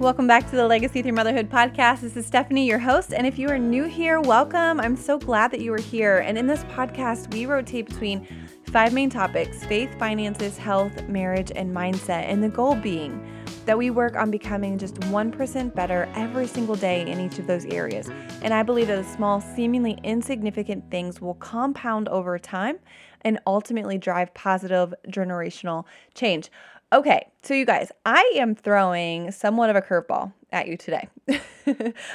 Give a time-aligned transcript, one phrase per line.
[0.00, 2.00] Welcome back to the Legacy Through Motherhood podcast.
[2.00, 3.12] This is Stephanie, your host.
[3.12, 4.80] And if you are new here, welcome.
[4.80, 6.20] I'm so glad that you are here.
[6.20, 8.26] And in this podcast, we rotate between
[8.72, 12.24] five main topics faith, finances, health, marriage, and mindset.
[12.24, 13.22] And the goal being
[13.66, 17.66] that we work on becoming just 1% better every single day in each of those
[17.66, 18.08] areas.
[18.40, 22.78] And I believe that the small, seemingly insignificant things will compound over time
[23.20, 26.50] and ultimately drive positive generational change.
[26.92, 31.08] Okay, so you guys, I am throwing somewhat of a curveball at you today.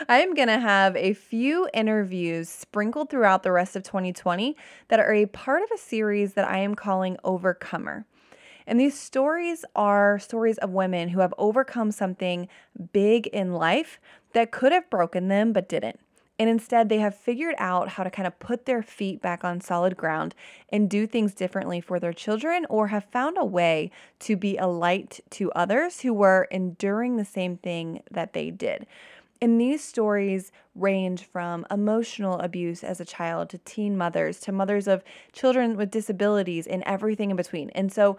[0.10, 4.58] I am going to have a few interviews sprinkled throughout the rest of 2020
[4.90, 8.06] that are a part of a series that I am calling Overcomer.
[8.68, 12.50] And these stories are stories of women who have overcome something
[12.92, 13.98] big in life
[14.34, 16.02] that could have broken them but didn't.
[16.38, 19.62] And instead, they have figured out how to kind of put their feet back on
[19.62, 20.36] solid ground
[20.70, 24.68] and do things differently for their children, or have found a way to be a
[24.68, 28.86] light to others who were enduring the same thing that they did.
[29.42, 34.88] And these stories range from emotional abuse as a child to teen mothers to mothers
[34.88, 37.70] of children with disabilities and everything in between.
[37.72, 38.18] And so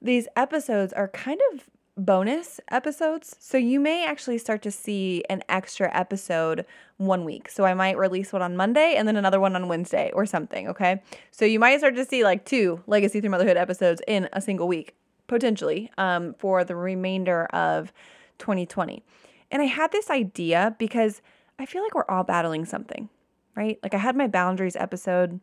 [0.00, 3.36] these episodes are kind of bonus episodes.
[3.38, 6.64] So you may actually start to see an extra episode
[6.96, 7.50] one week.
[7.50, 10.68] So I might release one on Monday and then another one on Wednesday or something.
[10.68, 11.02] Okay.
[11.30, 14.68] So you might start to see like two Legacy Through Motherhood episodes in a single
[14.68, 14.94] week,
[15.26, 17.92] potentially, um, for the remainder of
[18.38, 19.04] 2020.
[19.50, 21.20] And I had this idea because
[21.58, 23.10] I feel like we're all battling something,
[23.54, 23.78] right?
[23.82, 25.40] Like I had my boundaries episode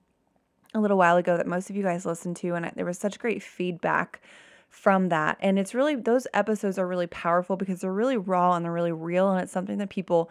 [0.74, 3.20] a little while ago that most of you guys listened to, and there was such
[3.20, 4.22] great feedback
[4.70, 5.38] from that.
[5.40, 8.92] And it's really, those episodes are really powerful because they're really raw and they're really
[8.92, 10.30] real, and it's something that people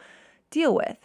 [0.50, 0.96] deal with.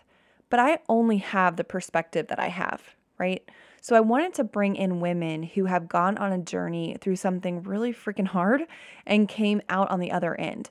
[0.50, 2.82] But I only have the perspective that I have,
[3.18, 3.44] right?
[3.82, 7.64] So I wanted to bring in women who have gone on a journey through something
[7.64, 8.62] really freaking hard
[9.06, 10.70] and came out on the other end.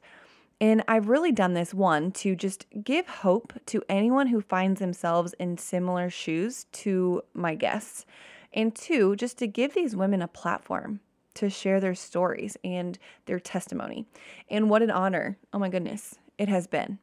[0.61, 5.35] And I've really done this one to just give hope to anyone who finds themselves
[5.41, 8.07] in similar shoes to my guests.
[8.53, 11.01] And two, just to give these women a platform
[11.35, 14.07] to share their stories and their testimony.
[14.49, 16.99] And what an honor, oh my goodness, it has been.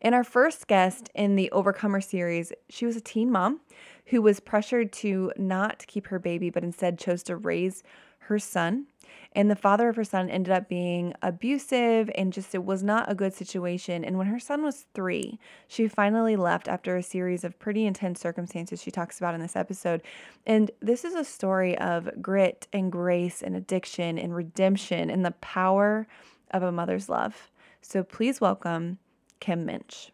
[0.00, 3.60] And our first guest in the Overcomer series, she was a teen mom
[4.06, 7.82] who was pressured to not keep her baby, but instead chose to raise
[8.18, 8.86] her son
[9.34, 13.10] and the father of her son ended up being abusive and just it was not
[13.10, 14.04] a good situation.
[14.04, 18.20] And when her son was three, she finally left after a series of pretty intense
[18.20, 20.02] circumstances she talks about in this episode.
[20.46, 25.32] And this is a story of grit and grace and addiction and redemption and the
[25.32, 26.06] power
[26.50, 27.50] of a mother's love.
[27.80, 28.98] So please welcome
[29.40, 30.10] Kim Minch.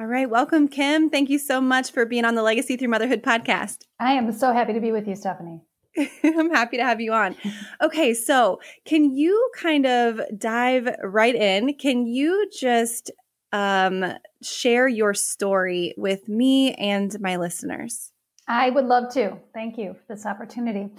[0.00, 1.10] All right, welcome, Kim.
[1.10, 3.78] Thank you so much for being on the Legacy Through Motherhood podcast.
[3.98, 5.62] I am so happy to be with you, Stephanie.
[6.24, 7.36] I'm happy to have you on.
[7.80, 11.74] Okay, so can you kind of dive right in?
[11.74, 13.10] Can you just
[13.52, 14.04] um,
[14.42, 18.12] share your story with me and my listeners?
[18.46, 19.36] I would love to.
[19.52, 20.90] Thank you for this opportunity.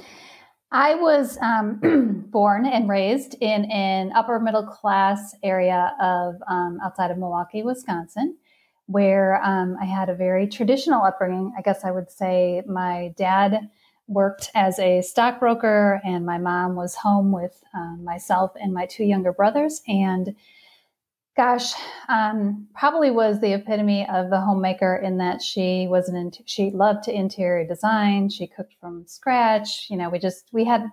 [0.71, 7.09] I was um, born and raised in an upper middle class area of um, outside
[7.09, 8.37] of Milwaukee, Wisconsin,
[8.85, 11.53] where um, I had a very traditional upbringing.
[11.57, 13.69] I guess I would say my dad
[14.09, 19.03] worked as a stockbroker, and my mom was home with um, myself and my two
[19.03, 19.81] younger brothers.
[19.87, 20.35] And
[21.37, 21.71] gosh,
[22.09, 27.03] um, probably was the epitome of the homemaker in that she was an she loved
[27.03, 28.29] to interior design.
[28.29, 29.87] She cooked from scratch.
[29.89, 30.83] You know, we just we had.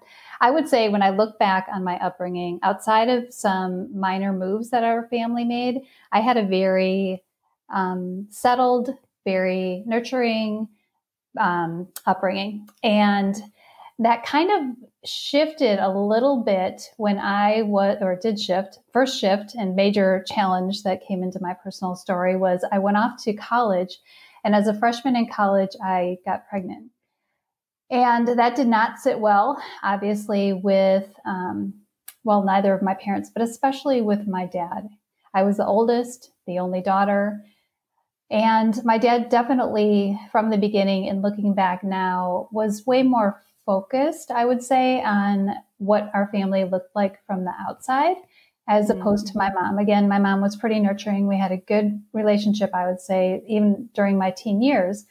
[0.41, 4.71] I would say when I look back on my upbringing, outside of some minor moves
[4.71, 5.81] that our family made,
[6.13, 7.25] I had a very
[7.75, 8.91] um, settled,
[9.25, 10.69] very nurturing,
[11.39, 12.69] um, upbringing.
[12.83, 13.37] And
[13.99, 18.79] that kind of shifted a little bit when I was, or did shift.
[18.93, 23.23] First shift and major challenge that came into my personal story was I went off
[23.25, 23.99] to college.
[24.45, 26.91] And as a freshman in college, I got pregnant.
[27.91, 31.73] And that did not sit well, obviously, with, um,
[32.25, 34.89] well, neither of my parents, but especially with my dad.
[35.33, 37.45] I was the oldest, the only daughter.
[38.31, 44.31] And my dad definitely, from the beginning and looking back now, was way more focused,
[44.31, 48.17] I would say, on what our family looked like from the outside
[48.69, 49.01] as mm-hmm.
[49.01, 49.79] opposed to my mom.
[49.79, 51.29] Again, my mom was pretty nurturing.
[51.29, 55.07] We had a good relationship, I would say, even during my teen years.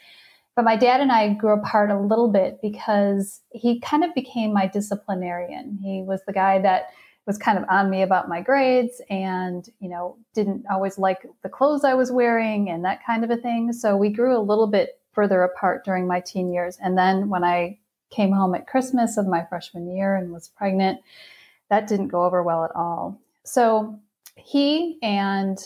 [0.56, 4.54] But my dad and I grew apart a little bit because he kind of became
[4.54, 5.80] my disciplinarian.
[5.82, 6.88] He was the guy that
[7.26, 11.50] was kind of on me about my grades and, you know, didn't always like the
[11.50, 13.74] clothes I was wearing and that kind of a thing.
[13.74, 16.78] So we grew a little bit further apart during my teen years.
[16.82, 17.80] And then when I
[18.12, 21.00] came home at Christmas of my freshman year and was pregnant,
[21.70, 23.20] that didn't go over well at all.
[23.44, 24.00] So
[24.36, 25.58] he and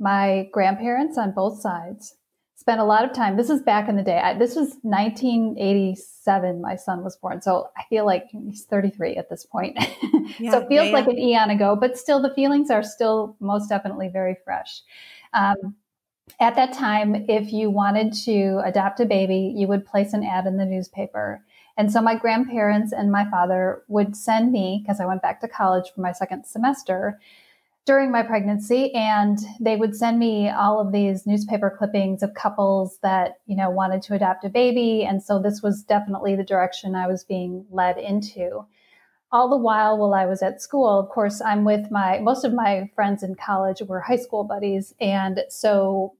[0.00, 2.15] my grandparents on both sides
[2.66, 3.36] spent a lot of time.
[3.36, 4.18] This is back in the day.
[4.18, 6.60] I, this was 1987.
[6.60, 9.78] My son was born, so I feel like he's 33 at this point.
[10.40, 13.36] Yeah, so it feels yeah, like an eon ago, but still, the feelings are still
[13.38, 14.82] most definitely very fresh.
[15.32, 15.76] Um,
[16.40, 20.46] at that time, if you wanted to adopt a baby, you would place an ad
[20.46, 21.44] in the newspaper.
[21.76, 25.48] And so my grandparents and my father would send me, because I went back to
[25.48, 27.20] college for my second semester,
[27.86, 32.98] during my pregnancy and they would send me all of these newspaper clippings of couples
[33.02, 36.94] that you know wanted to adopt a baby and so this was definitely the direction
[36.94, 38.66] i was being led into.
[39.32, 42.52] All the while while i was at school of course i'm with my most of
[42.52, 46.14] my friends in college were high school buddies and so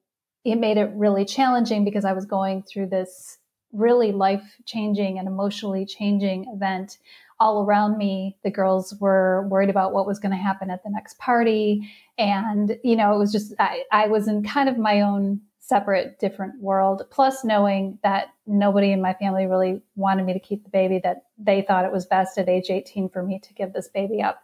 [0.45, 3.39] it made it really challenging because i was going through this
[3.73, 6.99] really life changing and emotionally changing event
[7.39, 10.91] all around me, the girls were worried about what was going to happen at the
[10.91, 11.89] next party.
[12.19, 16.19] And, you know, it was just, I, I was in kind of my own separate,
[16.19, 17.03] different world.
[17.11, 21.25] Plus, knowing that nobody in my family really wanted me to keep the baby, that
[21.39, 24.43] they thought it was best at age 18 for me to give this baby up.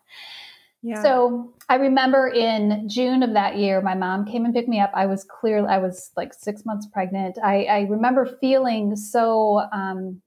[0.82, 1.00] Yeah.
[1.00, 4.90] So I remember in June of that year, my mom came and picked me up.
[4.94, 7.38] I was clear, I was like six months pregnant.
[7.42, 10.20] I, I remember feeling so um,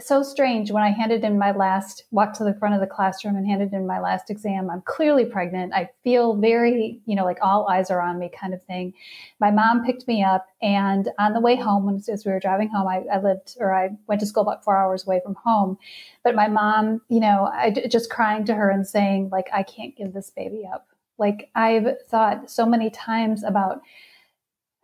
[0.00, 3.36] so strange when I handed in my last, walked to the front of the classroom
[3.36, 4.70] and handed in my last exam.
[4.70, 5.74] I'm clearly pregnant.
[5.74, 8.94] I feel very, you know, like all eyes are on me kind of thing.
[9.40, 12.86] My mom picked me up, and on the way home, as we were driving home,
[12.86, 15.78] I, I lived or I went to school about four hours away from home.
[16.22, 19.96] But my mom, you know, I just crying to her and saying, like, I can't
[19.96, 20.86] give this baby up.
[21.18, 23.80] Like, I've thought so many times about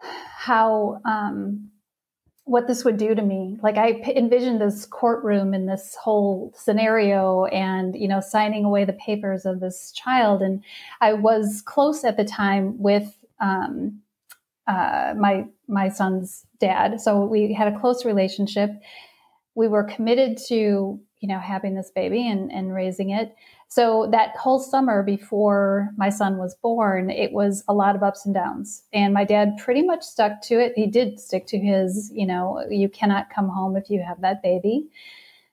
[0.01, 1.71] how, um,
[2.47, 3.59] what this would do to me.
[3.63, 8.93] Like I envisioned this courtroom in this whole scenario and, you know, signing away the
[8.93, 10.43] papers of this child.
[10.43, 10.63] And
[11.01, 14.01] I was close at the time with um,
[14.67, 17.01] uh, my, my son's dad.
[17.01, 18.71] So we had a close relationship.
[19.55, 20.55] We were committed to,
[21.21, 23.35] you know, having this baby and, and raising it.
[23.75, 28.25] So that whole summer before my son was born, it was a lot of ups
[28.25, 28.85] and downs.
[28.93, 30.75] And my dad pretty much stuck to it.
[30.77, 34.45] He did stick to his, you know, you cannot come home if you have that
[34.45, 34.87] baby.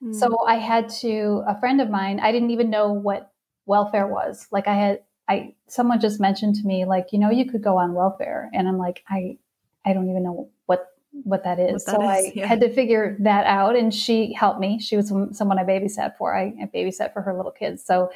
[0.00, 0.14] Mm.
[0.14, 3.32] So I had to, a friend of mine, I didn't even know what
[3.66, 4.46] welfare was.
[4.52, 7.76] Like I had, I, someone just mentioned to me, like, you know, you could go
[7.76, 8.48] on welfare.
[8.52, 9.36] And I'm like, I,
[9.84, 11.72] I don't even know what what that is.
[11.72, 12.46] What that so is, I yeah.
[12.46, 13.24] had to figure mm-hmm.
[13.24, 14.78] that out, and she helped me.
[14.78, 16.34] She was someone I babysat for.
[16.34, 18.10] I, I babysat for her little kids, so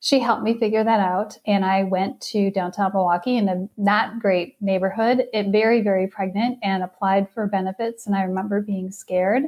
[0.00, 1.38] she helped me figure that out.
[1.46, 6.58] And I went to downtown Milwaukee in a not great neighborhood, it very very pregnant,
[6.62, 8.06] and applied for benefits.
[8.06, 9.44] And I remember being scared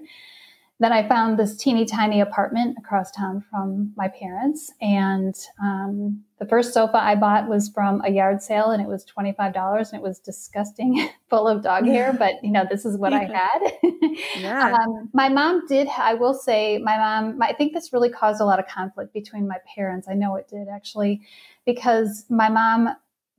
[0.78, 4.70] then I found this teeny tiny apartment across town from my parents.
[4.82, 9.06] And um, the first sofa I bought was from a yard sale and it was
[9.06, 12.12] $25 and it was disgusting, full of dog hair.
[12.12, 13.72] But, you know, this is what I had.
[14.38, 14.74] yeah.
[14.74, 18.44] Um, my mom did, I will say, my mom, I think this really caused a
[18.44, 20.06] lot of conflict between my parents.
[20.10, 21.22] I know it did actually,
[21.64, 22.90] because my mom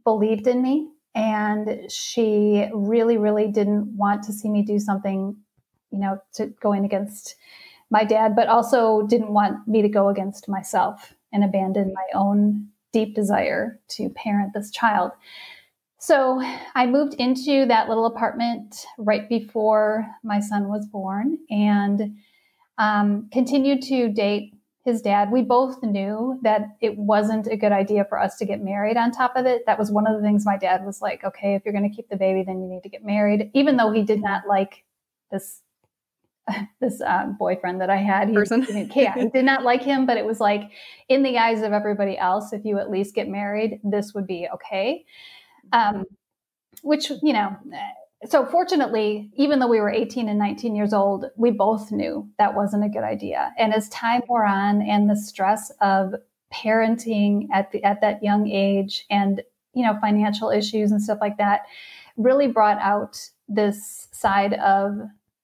[0.03, 5.35] believed in me and she really, really didn't want to see me do something
[5.91, 7.35] you know, to going against
[7.89, 12.67] my dad, but also didn't want me to go against myself and abandon my own
[12.91, 15.11] deep desire to parent this child.
[15.99, 16.41] So
[16.75, 22.15] I moved into that little apartment right before my son was born and
[22.77, 24.53] um, continued to date
[24.85, 25.31] his dad.
[25.31, 29.11] We both knew that it wasn't a good idea for us to get married on
[29.11, 29.65] top of it.
[29.65, 31.95] That was one of the things my dad was like, okay, if you're going to
[31.95, 34.85] keep the baby, then you need to get married, even though he did not like
[35.29, 35.61] this
[36.79, 38.29] this uh, boyfriend that I had.
[38.29, 38.63] He, Person.
[38.63, 40.71] He, yeah, he did not like him, but it was like
[41.09, 44.47] in the eyes of everybody else, if you at least get married, this would be
[44.53, 45.05] okay.
[45.73, 46.05] Um,
[46.83, 47.55] which you know,
[48.25, 52.55] so fortunately, even though we were 18 and 19 years old, we both knew that
[52.55, 53.53] wasn't a good idea.
[53.57, 56.13] And as time wore on, and the stress of
[56.53, 59.41] parenting at the at that young age, and
[59.73, 61.61] you know, financial issues and stuff like that,
[62.15, 64.99] really brought out this side of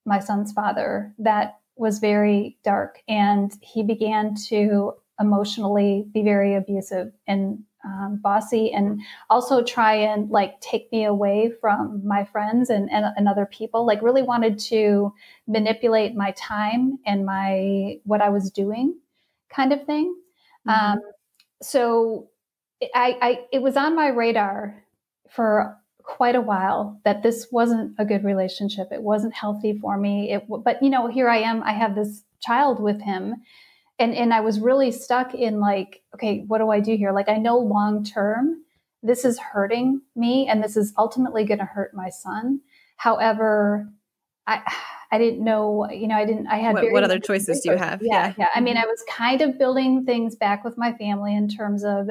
[0.05, 7.11] my son's father that was very dark and he began to emotionally be very abusive
[7.27, 12.89] and um, bossy and also try and like take me away from my friends and,
[12.89, 15.13] and, and, other people like really wanted to
[15.47, 18.97] manipulate my time and my what i was doing
[19.49, 20.15] kind of thing
[20.65, 20.93] mm-hmm.
[20.93, 21.01] um,
[21.61, 22.29] so
[22.95, 24.83] I, I it was on my radar
[25.29, 28.89] for quite a while that this wasn't a good relationship.
[28.91, 30.33] It wasn't healthy for me.
[30.33, 31.63] It, but you know, here I am.
[31.63, 33.35] I have this child with him,
[33.99, 37.11] and and I was really stuck in like, okay, what do I do here?
[37.11, 38.63] Like I know long term
[39.03, 42.61] this is hurting me and this is ultimately going to hurt my son.
[42.95, 43.89] However,
[44.47, 44.61] I
[45.11, 47.77] I didn't know, you know, I didn't I had what, what other choices do you
[47.77, 48.01] have?
[48.01, 48.47] Yeah, yeah, yeah.
[48.55, 48.77] I mean.
[48.77, 52.09] I was kind of building things back with my family in terms of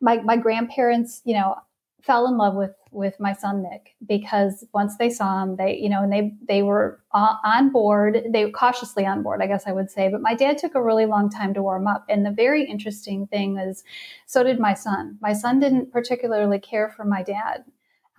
[0.00, 1.56] my my grandparents, you know,
[2.02, 5.88] fell in love with with my son Nick because once they saw him, they you
[5.88, 8.22] know, and they they were on board.
[8.32, 10.08] They were cautiously on board, I guess I would say.
[10.08, 12.04] But my dad took a really long time to warm up.
[12.08, 13.84] And the very interesting thing is,
[14.26, 15.18] so did my son.
[15.20, 17.64] My son didn't particularly care for my dad.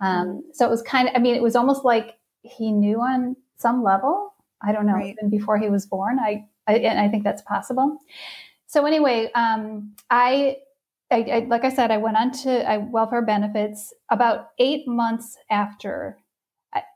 [0.00, 0.38] Um, mm-hmm.
[0.52, 3.82] so it was kind of, I mean, it was almost like he knew on some
[3.82, 4.34] level.
[4.62, 4.94] I don't know.
[4.94, 5.14] Right.
[5.18, 7.98] Even before he was born, I, I and I think that's possible.
[8.66, 10.58] So anyway, um, I
[11.12, 15.36] I, I, like I said, I went on to I, welfare benefits about eight months
[15.50, 16.18] after.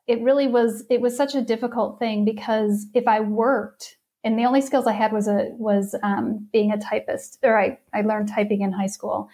[0.07, 0.85] It really was.
[0.89, 4.93] It was such a difficult thing because if I worked, and the only skills I
[4.93, 8.87] had was a was um, being a typist, or I I learned typing in high
[8.87, 9.29] school.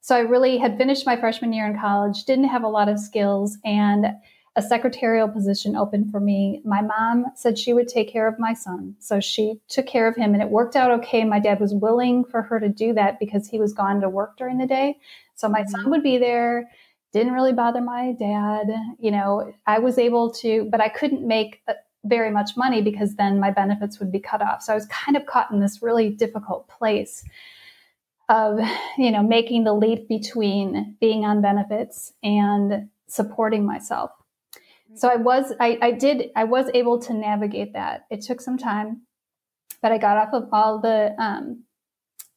[0.00, 2.98] So I really had finished my freshman year in college, didn't have a lot of
[2.98, 4.06] skills, and
[4.54, 6.60] a secretarial position open for me.
[6.64, 8.94] My mom said she would take care of my son.
[8.98, 11.24] So she took care of him and it worked out okay.
[11.24, 14.36] My dad was willing for her to do that because he was gone to work
[14.36, 14.98] during the day.
[15.36, 15.90] So my son mm-hmm.
[15.90, 16.70] would be there.
[17.14, 18.66] Didn't really bother my dad.
[18.98, 23.14] You know, I was able to, but I couldn't make uh, very much money because
[23.16, 24.62] then my benefits would be cut off.
[24.62, 27.24] So I was kind of caught in this really difficult place
[28.28, 28.58] of,
[28.98, 34.10] you know, making the leap between being on benefits and supporting myself
[34.94, 38.06] so I was, I, I did, I was able to navigate that.
[38.10, 39.02] It took some time,
[39.80, 41.64] but I got off of all the, um,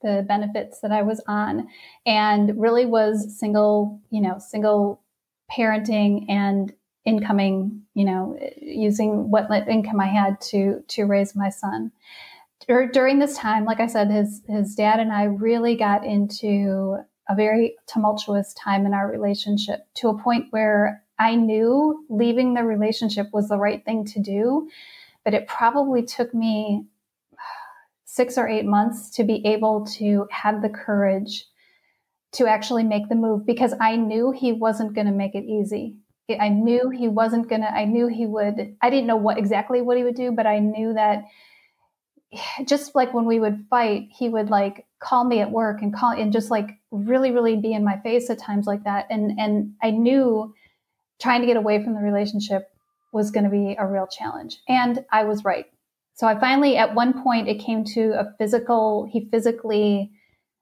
[0.02, 1.68] the benefits that I was on
[2.06, 5.02] and really was single, you know, single
[5.52, 6.74] parenting and
[7.06, 11.92] incoming, you know, using what income I had to, to raise my son.
[12.68, 16.98] During this time, like I said, his, his dad and I really got into
[17.30, 22.64] a very tumultuous time in our relationship to a point where I knew leaving the
[22.64, 24.70] relationship was the right thing to do,
[25.24, 26.86] but it probably took me
[28.04, 31.46] six or eight months to be able to have the courage
[32.34, 35.98] to actually make the move because I knew he wasn't going to make it easy.
[36.40, 39.82] I knew he wasn't going to, I knew he would, I didn't know what exactly
[39.82, 41.26] what he would do, but I knew that
[42.66, 46.12] just like when we would fight, he would like call me at work and call
[46.12, 49.08] and just like really, really be in my face at times like that.
[49.10, 50.54] And, and I knew
[51.22, 52.70] trying to get away from the relationship
[53.12, 54.58] was going to be a real challenge.
[54.68, 55.66] And I was right.
[56.16, 60.12] So I finally, at one point, it came to a physical, he physically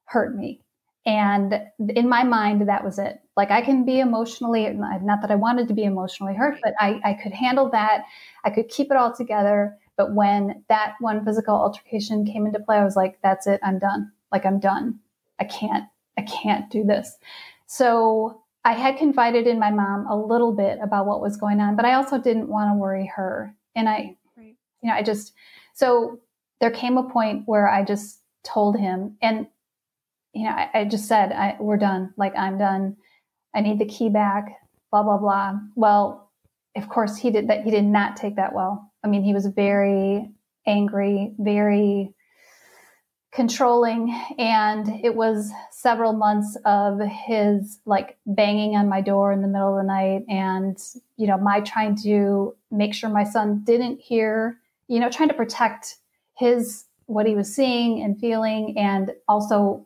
[0.05, 0.62] hurt me.
[1.05, 3.19] And in my mind, that was it.
[3.36, 7.01] Like I can be emotionally, not that I wanted to be emotionally hurt, but I,
[7.03, 8.03] I could handle that.
[8.45, 9.77] I could keep it all together.
[9.98, 13.60] But when that one physical altercation came into play, I was like, that's it.
[13.63, 14.12] I'm done.
[14.31, 15.00] Like I'm done.
[15.39, 15.86] I can't,
[16.17, 17.17] I can't do this.
[17.67, 21.75] So I had confided in my mom a little bit about what was going on,
[21.75, 23.55] but I also didn't want to worry her.
[23.75, 24.55] And I, right.
[24.82, 25.34] you know, I just,
[25.74, 26.20] so
[26.62, 29.48] there came a point where I just told him, and,
[30.34, 32.13] you know, I, I just said, I, we're done.
[32.15, 32.96] Like, I'm done.
[33.53, 34.58] I need the key back,
[34.91, 35.60] blah, blah, blah.
[35.75, 36.32] Well,
[36.75, 37.63] of course, he did that.
[37.63, 38.91] He did not take that well.
[39.03, 40.32] I mean, he was very
[40.65, 42.13] angry, very
[43.34, 49.48] controlling and it was several months of his like banging on my door in the
[49.48, 50.78] middle of the night and
[51.18, 55.34] you know my trying to make sure my son didn't hear you know trying to
[55.34, 55.96] protect
[56.38, 59.86] his what he was seeing and feeling and also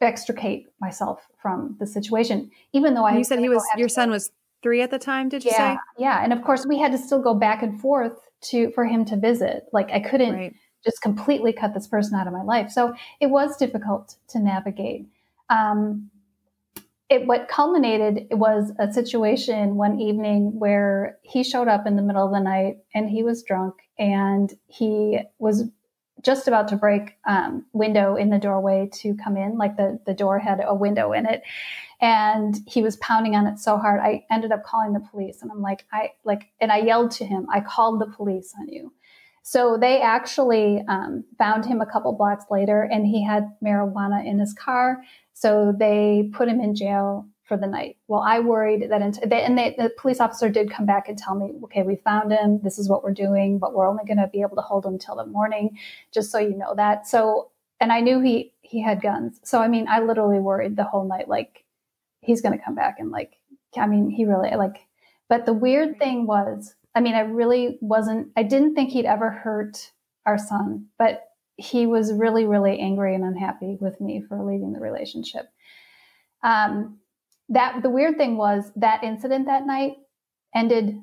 [0.00, 4.30] extricate myself from the situation even though i you said he was your son was
[4.62, 5.80] three at the time did you yeah, say?
[5.98, 9.04] yeah and of course we had to still go back and forth to for him
[9.04, 12.70] to visit like i couldn't right just completely cut this person out of my life.
[12.70, 15.06] So it was difficult to navigate.
[15.48, 16.10] Um,
[17.08, 22.24] it, what culminated was a situation one evening where he showed up in the middle
[22.24, 25.64] of the night and he was drunk and he was
[26.22, 30.14] just about to break um, window in the doorway to come in like the, the
[30.14, 31.42] door had a window in it
[32.00, 35.50] and he was pounding on it so hard i ended up calling the police and
[35.50, 38.92] i'm like i like and i yelled to him i called the police on you
[39.42, 44.38] so they actually um, found him a couple blocks later and he had marijuana in
[44.38, 45.02] his car.
[45.32, 47.96] So they put him in jail for the night.
[48.06, 51.18] Well, I worried that, int- they, and they, the police officer did come back and
[51.18, 52.60] tell me, okay, we found him.
[52.62, 54.98] This is what we're doing, but we're only going to be able to hold him
[54.98, 55.76] till the morning,
[56.12, 57.06] just so you know that.
[57.06, 59.40] So, and I knew he he had guns.
[59.42, 61.64] So I mean, I literally worried the whole night, like
[62.20, 63.34] he's going to come back and like,
[63.76, 64.86] I mean, he really like.
[65.28, 69.30] But the weird thing was I mean, I really wasn't, I didn't think he'd ever
[69.30, 69.92] hurt
[70.26, 71.22] our son, but
[71.56, 75.48] he was really, really angry and unhappy with me for leaving the relationship.
[76.42, 76.98] Um,
[77.48, 79.96] that the weird thing was that incident that night
[80.54, 80.96] ended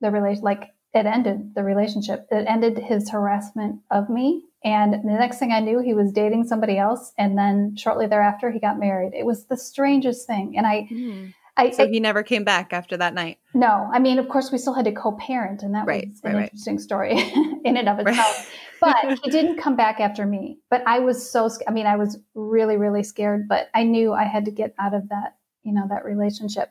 [0.00, 2.26] the relation like it ended the relationship.
[2.30, 4.44] It ended his harassment of me.
[4.64, 7.12] And the next thing I knew, he was dating somebody else.
[7.16, 9.12] And then shortly thereafter, he got married.
[9.14, 10.54] It was the strangest thing.
[10.56, 11.32] And I, mm.
[11.60, 13.38] I so I, he never came back after that night.
[13.52, 16.34] No, I mean, of course, we still had to co-parent, and that right, was an
[16.34, 16.82] right, interesting right.
[16.82, 17.12] story
[17.64, 18.50] in and of itself.
[18.80, 20.58] but he didn't come back after me.
[20.70, 23.46] But I was so, I mean, I was really, really scared.
[23.46, 26.70] But I knew I had to get out of that, you know, that relationship.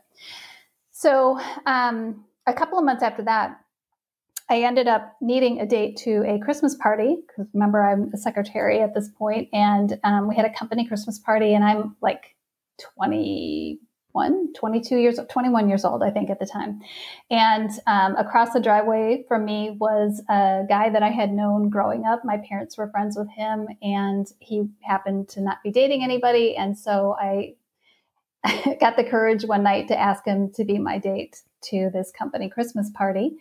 [0.91, 3.60] So um, a couple of months after that,
[4.50, 8.81] I ended up needing a date to a Christmas party because remember I'm a secretary
[8.81, 12.36] at this point, and um, we had a company Christmas party, and I'm like
[14.19, 16.81] 21, 22 years, 21 years old, I think at the time.
[17.29, 22.05] And um, across the driveway from me was a guy that I had known growing
[22.05, 22.23] up.
[22.25, 26.77] My parents were friends with him, and he happened to not be dating anybody, and
[26.77, 27.55] so I
[28.79, 32.49] got the courage one night to ask him to be my date to this company
[32.49, 33.38] Christmas party.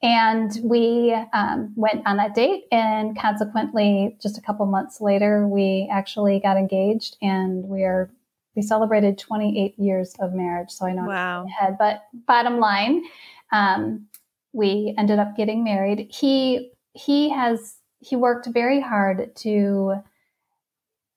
[0.00, 5.88] And we um, went on that date, and consequently, just a couple months later, we
[5.90, 8.10] actually got engaged, and we are
[8.58, 10.70] we celebrated 28 years of marriage.
[10.70, 11.46] So I know wow.
[11.46, 13.04] ahead, but bottom line,
[13.52, 14.08] um,
[14.52, 16.08] we ended up getting married.
[16.10, 20.02] He he has he worked very hard to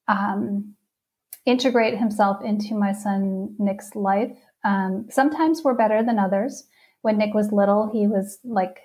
[0.07, 0.75] um,
[1.47, 4.37] integrate himself into my son Nick's life.
[4.63, 6.67] Um, sometimes we're better than others
[7.01, 8.81] when Nick was little, he was like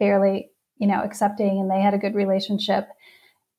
[0.00, 2.88] fairly, you know, accepting and they had a good relationship.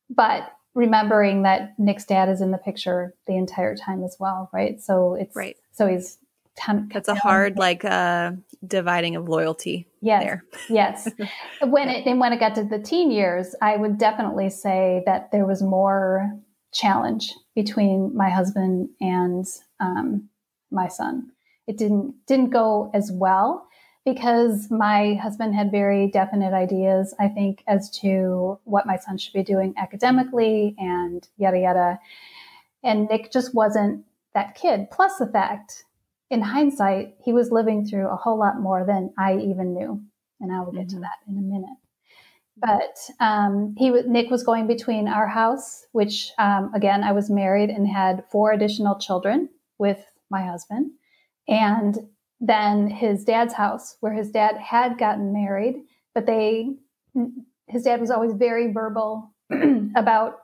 [0.09, 4.81] But remembering that Nick's dad is in the picture the entire time as well, right?
[4.81, 5.57] So it's right.
[5.71, 6.17] So he's
[6.55, 8.31] ton- that's a hard like uh
[8.65, 10.45] dividing of loyalty yes there.
[10.69, 11.09] yes
[11.63, 15.31] when it and when it got to the teen years i would definitely say that
[15.31, 16.31] there was more
[16.71, 19.45] challenge between my husband and
[19.79, 20.29] um,
[20.71, 21.31] my son
[21.67, 23.67] it didn't didn't go as well
[24.05, 29.33] because my husband had very definite ideas, I think, as to what my son should
[29.33, 31.99] be doing academically and yada, yada.
[32.83, 34.87] And Nick just wasn't that kid.
[34.91, 35.85] Plus, the fact,
[36.29, 40.01] in hindsight, he was living through a whole lot more than I even knew.
[40.41, 40.97] And I will get mm-hmm.
[40.97, 41.77] to that in a minute.
[42.57, 47.29] But um, he was, Nick was going between our house, which um, again, I was
[47.29, 50.91] married and had four additional children with my husband,
[51.47, 51.97] and
[52.39, 56.75] than his dad's house, where his dad had gotten married, but they,
[57.67, 59.33] his dad was always very verbal
[59.95, 60.39] about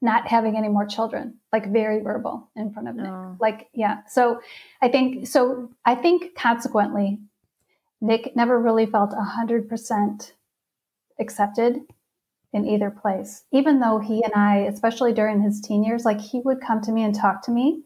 [0.00, 3.06] not having any more children, like very verbal in front of Nick.
[3.06, 3.36] Oh.
[3.40, 3.98] Like, yeah.
[4.08, 4.40] So
[4.82, 7.20] I think, so I think consequently,
[8.00, 10.32] Nick never really felt 100%
[11.20, 11.80] accepted
[12.52, 16.40] in either place, even though he and I, especially during his teen years, like he
[16.40, 17.84] would come to me and talk to me.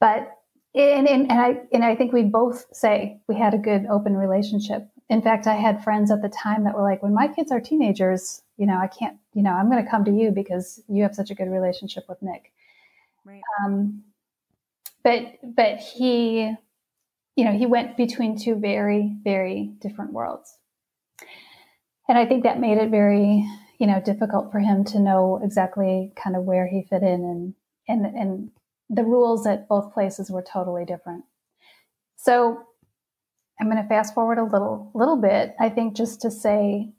[0.00, 0.36] But
[0.74, 4.16] and, and, and I and I think we both say we had a good open
[4.16, 4.88] relationship.
[5.08, 7.60] In fact, I had friends at the time that were like, when my kids are
[7.60, 11.02] teenagers, you know, I can't, you know, I'm going to come to you because you
[11.02, 12.52] have such a good relationship with Nick.
[13.24, 13.42] Right.
[13.64, 14.02] Um,
[15.04, 16.52] but but he,
[17.36, 20.56] you know, he went between two very very different worlds,
[22.08, 23.46] and I think that made it very,
[23.78, 27.54] you know, difficult for him to know exactly kind of where he fit in and
[27.86, 28.50] and and
[28.90, 31.24] the rules at both places were totally different.
[32.16, 32.62] So
[33.60, 35.54] I'm going to fast forward a little little bit.
[35.60, 36.92] I think just to say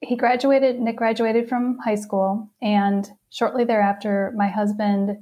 [0.00, 5.18] he graduated Nick graduated from high school and shortly thereafter my husband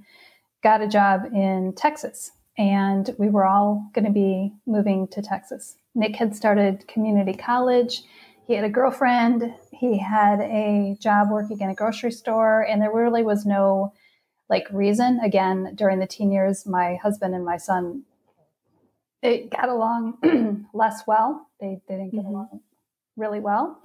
[0.63, 5.77] got a job in Texas and we were all going to be moving to Texas.
[5.95, 8.03] Nick had started community college.
[8.47, 9.55] He had a girlfriend.
[9.71, 13.93] He had a job working in a grocery store and there really was no
[14.49, 15.21] like reason.
[15.23, 18.05] Again, during the teen years, my husband and my son
[19.23, 21.49] it got along less well.
[21.61, 22.29] They, they didn't get mm-hmm.
[22.29, 22.61] along
[23.17, 23.81] really well.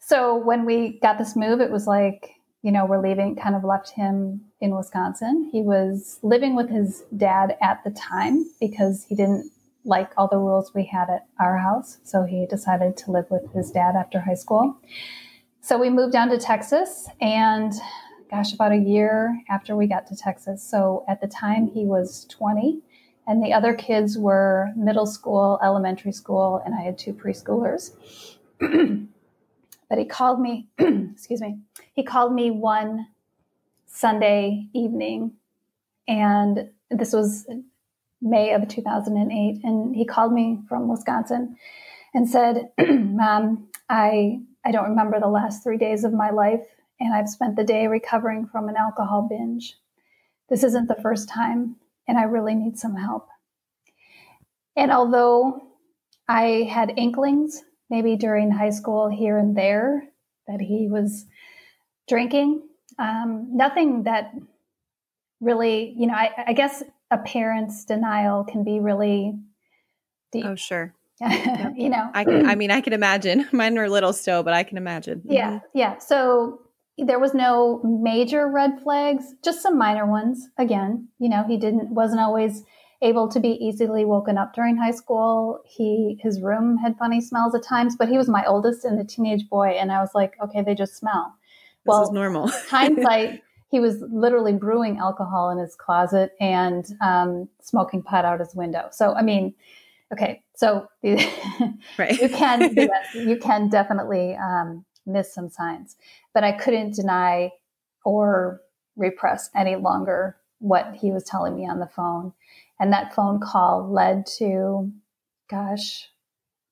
[0.00, 2.30] So when we got this move, it was like,
[2.62, 5.48] you know, we're leaving, kind of left him in Wisconsin.
[5.52, 9.50] He was living with his dad at the time because he didn't
[9.84, 11.98] like all the rules we had at our house.
[12.04, 14.76] So he decided to live with his dad after high school.
[15.60, 17.72] So we moved down to Texas and
[18.32, 20.62] gosh, about a year after we got to Texas.
[20.62, 22.80] So at the time, he was 20,
[23.26, 27.90] and the other kids were middle school, elementary school, and I had two preschoolers.
[28.58, 31.58] but he called me, excuse me,
[31.92, 33.08] he called me one
[33.86, 35.32] Sunday evening,
[36.08, 37.46] and this was
[38.22, 41.56] May of 2008, and he called me from Wisconsin
[42.14, 46.64] and said, Mom, I, I don't remember the last three days of my life
[47.02, 49.76] and I've spent the day recovering from an alcohol binge.
[50.48, 53.28] This isn't the first time, and I really need some help.
[54.76, 55.60] And although
[56.28, 60.08] I had inklings, maybe during high school here and there,
[60.46, 61.26] that he was
[62.08, 62.62] drinking,
[62.98, 64.32] um, nothing that
[65.40, 69.34] really, you know, I, I, guess a parent's denial can be really
[70.30, 70.44] deep.
[70.44, 70.94] Oh, sure.
[71.20, 73.46] you know, I can, I mean, I can imagine.
[73.52, 75.22] Mine are little still, but I can imagine.
[75.24, 75.50] Yeah.
[75.50, 75.78] Mm-hmm.
[75.78, 75.98] Yeah.
[75.98, 76.61] So
[76.98, 80.48] there was no major red flags, just some minor ones.
[80.58, 82.64] Again, you know, he didn't, wasn't always
[83.00, 85.60] able to be easily woken up during high school.
[85.66, 89.04] He, his room had funny smells at times, but he was my oldest and a
[89.04, 89.68] teenage boy.
[89.68, 91.34] And I was like, okay, they just smell.
[91.84, 92.48] This well, is normal.
[92.68, 98.54] hindsight, he was literally brewing alcohol in his closet and um, smoking pot out his
[98.54, 98.88] window.
[98.92, 99.54] So, I mean,
[100.12, 100.86] okay, so
[101.98, 102.20] right.
[102.20, 102.76] you can
[103.14, 105.96] you can definitely um, miss some signs,
[106.34, 107.52] but I couldn't deny
[108.04, 108.60] or
[108.96, 112.32] repress any longer what he was telling me on the phone,
[112.78, 114.92] and that phone call led to,
[115.50, 116.08] gosh,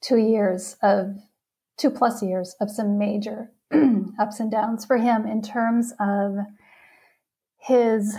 [0.01, 1.17] two years of
[1.77, 3.51] two plus years of some major
[4.19, 6.37] ups and downs for him in terms of
[7.59, 8.17] his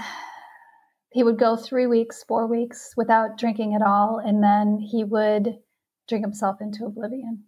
[1.11, 5.57] he would go three weeks, four weeks without drinking at all, and then he would
[6.07, 7.43] drink himself into oblivion.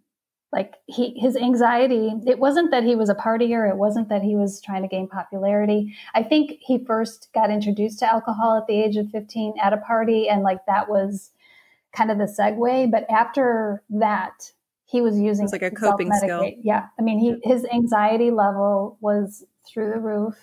[0.54, 3.68] Like he, his anxiety, it wasn't that he was a partier.
[3.68, 5.96] It wasn't that he was trying to gain popularity.
[6.14, 9.78] I think he first got introduced to alcohol at the age of 15 at a
[9.78, 11.32] party, and like that was
[11.92, 12.90] kind of the segue.
[12.92, 14.52] But after that,
[14.84, 16.48] he was using it's like a coping skill.
[16.62, 20.36] Yeah, I mean, he his anxiety level was through the roof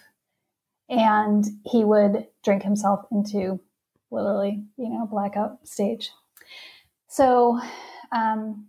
[0.90, 3.62] and he would drink himself into
[4.12, 6.12] literally, you know, blackout stage.
[7.08, 7.62] So
[8.12, 8.68] um,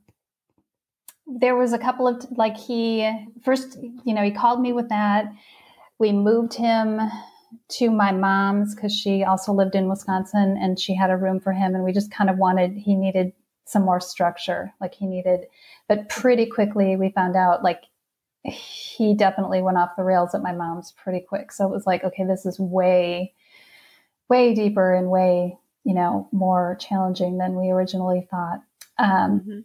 [1.40, 3.08] there was a couple of like he
[3.42, 5.26] first, you know, he called me with that.
[5.98, 7.00] We moved him
[7.68, 11.52] to my mom's because she also lived in Wisconsin and she had a room for
[11.52, 13.32] him, and we just kind of wanted he needed
[13.64, 15.46] some more structure, like he needed.
[15.88, 17.82] But pretty quickly we found out like
[18.44, 21.52] he definitely went off the rails at my mom's pretty quick.
[21.52, 23.34] So it was like, okay, this is way,
[24.28, 28.60] way deeper and way, you know, more challenging than we originally thought.
[28.98, 29.60] Um, mm-hmm.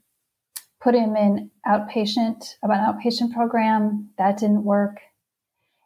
[0.81, 4.09] Put him in outpatient, about an outpatient program.
[4.17, 4.99] That didn't work.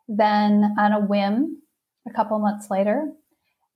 [0.08, 1.62] Then on a whim,
[2.08, 3.12] a couple months later,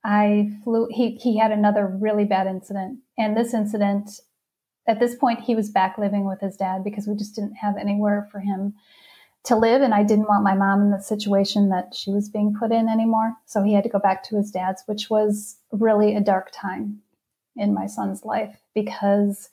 [0.03, 2.99] I flew, he, he had another really bad incident.
[3.17, 4.19] And this incident,
[4.87, 7.77] at this point, he was back living with his dad because we just didn't have
[7.77, 8.75] anywhere for him
[9.45, 12.55] to live and I didn't want my mom in the situation that she was being
[12.59, 13.33] put in anymore.
[13.45, 17.01] So he had to go back to his dad's, which was really a dark time
[17.55, 19.49] in my son's life because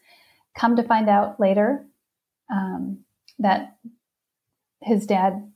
[0.57, 1.85] come to find out later
[2.53, 3.05] um,
[3.39, 3.77] that
[4.83, 5.53] his dad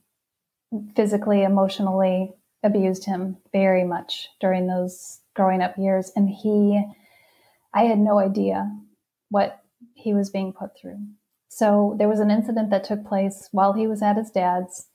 [0.95, 2.33] physically, emotionally
[2.63, 6.11] abused him very much during those growing up years.
[6.15, 6.83] And he,
[7.73, 8.69] I had no idea
[9.29, 9.61] what
[9.93, 10.97] he was being put through.
[11.49, 14.87] So there was an incident that took place while he was at his dad's.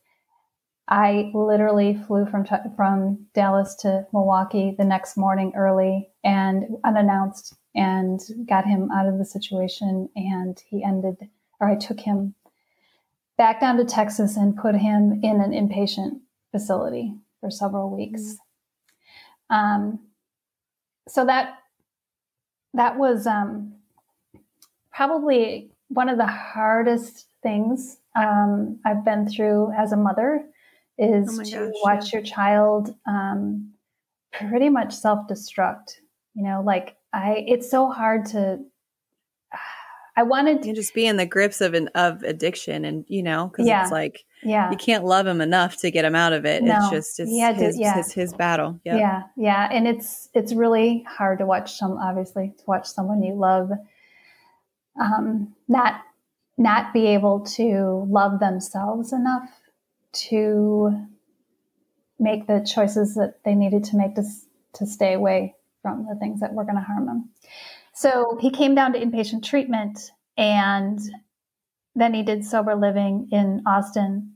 [0.88, 2.44] I literally flew from
[2.76, 9.18] from Dallas to Milwaukee the next morning early and unannounced and got him out of
[9.18, 11.16] the situation and he ended
[11.60, 12.34] or I took him
[13.38, 18.36] back down to Texas and put him in an inpatient facility for several weeks.
[19.50, 19.54] Mm-hmm.
[19.54, 19.98] Um,
[21.08, 21.58] so that
[22.74, 23.74] that was um,
[24.92, 30.44] probably one of the hardest things um, I've been through as a mother
[30.98, 32.18] is oh to gosh, watch yeah.
[32.18, 33.72] your child um,
[34.32, 35.96] pretty much self destruct.
[36.34, 38.60] You know, like I, it's so hard to.
[40.14, 43.48] I wanted to just be in the grips of an of addiction, and you know,
[43.48, 46.44] because yeah, it's like, yeah, you can't love him enough to get him out of
[46.44, 46.62] it.
[46.62, 47.96] No, it's just it's his, to, yeah.
[47.96, 48.78] his his battle.
[48.84, 48.98] Yep.
[48.98, 51.92] Yeah, yeah, and it's it's really hard to watch some.
[51.92, 53.70] Obviously, to watch someone you love
[55.00, 56.02] um, not
[56.58, 59.48] not be able to love themselves enough
[60.12, 61.08] to
[62.18, 64.24] make the choices that they needed to make to,
[64.74, 67.30] to stay away from the things that were going to harm them.
[67.94, 70.98] So he came down to inpatient treatment and
[71.94, 74.34] then he did sober living in Austin,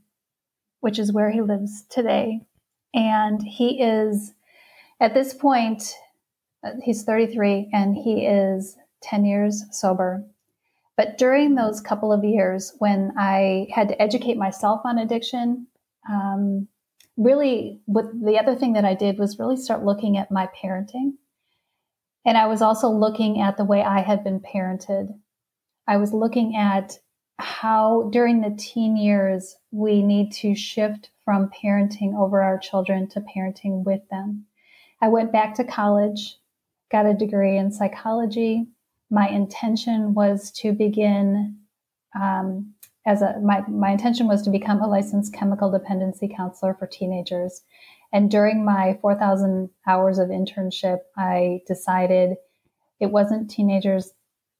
[0.81, 2.41] which is where he lives today.
[2.93, 4.33] And he is,
[4.99, 5.95] at this point,
[6.63, 10.23] uh, he's 33 and he is 10 years sober.
[10.95, 15.67] But during those couple of years when I had to educate myself on addiction,
[16.09, 16.67] um,
[17.17, 21.13] really, what the other thing that I did was really start looking at my parenting.
[22.27, 25.17] And I was also looking at the way I had been parented.
[25.87, 26.99] I was looking at
[27.39, 33.21] how during the teen years we need to shift from parenting over our children to
[33.21, 34.45] parenting with them.
[35.01, 36.35] I went back to college,
[36.91, 38.67] got a degree in psychology.
[39.09, 41.57] My intention was to begin
[42.19, 42.73] um,
[43.05, 47.61] as a my, my intention was to become a licensed chemical dependency counselor for teenagers.
[48.13, 52.37] And during my 4,000 hours of internship, I decided
[52.99, 54.11] it wasn't teenagers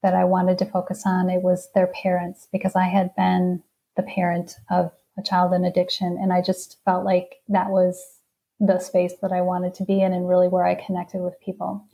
[0.04, 1.30] that I wanted to focus on.
[1.30, 3.64] It was their parents because I had been
[3.96, 6.18] the parent of a child in addiction.
[6.22, 8.02] And I just felt like that was
[8.60, 11.86] the space that I wanted to be in and really where I connected with people.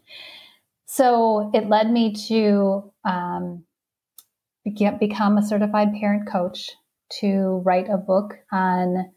[0.86, 3.64] So it led me to um,
[4.76, 6.72] get, become a certified parent coach,
[7.20, 9.12] to write a book on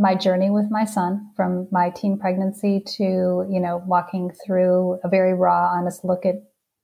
[0.00, 5.08] my journey with my son from my teen pregnancy to you know walking through a
[5.08, 6.36] very raw honest look at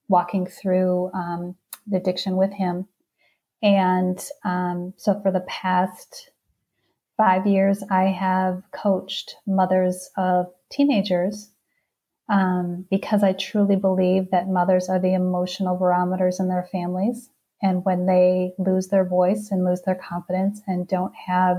[0.08, 2.86] walking through um, the addiction with him.
[3.62, 6.30] And um, so for the past
[7.16, 11.50] five years i have coached mothers of teenagers
[12.28, 17.30] um, because i truly believe that mothers are the emotional barometers in their families.
[17.62, 21.56] And when they lose their voice and lose their confidence and don't have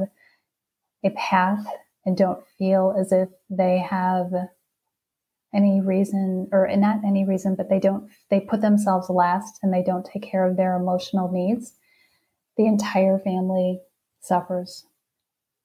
[1.04, 1.66] a path
[2.06, 4.32] and don't feel as if they have
[5.54, 9.84] any reason or not any reason but they don't they put themselves last and they
[9.84, 11.74] don't take care of their emotional needs
[12.58, 13.80] the entire family
[14.20, 14.86] suffers.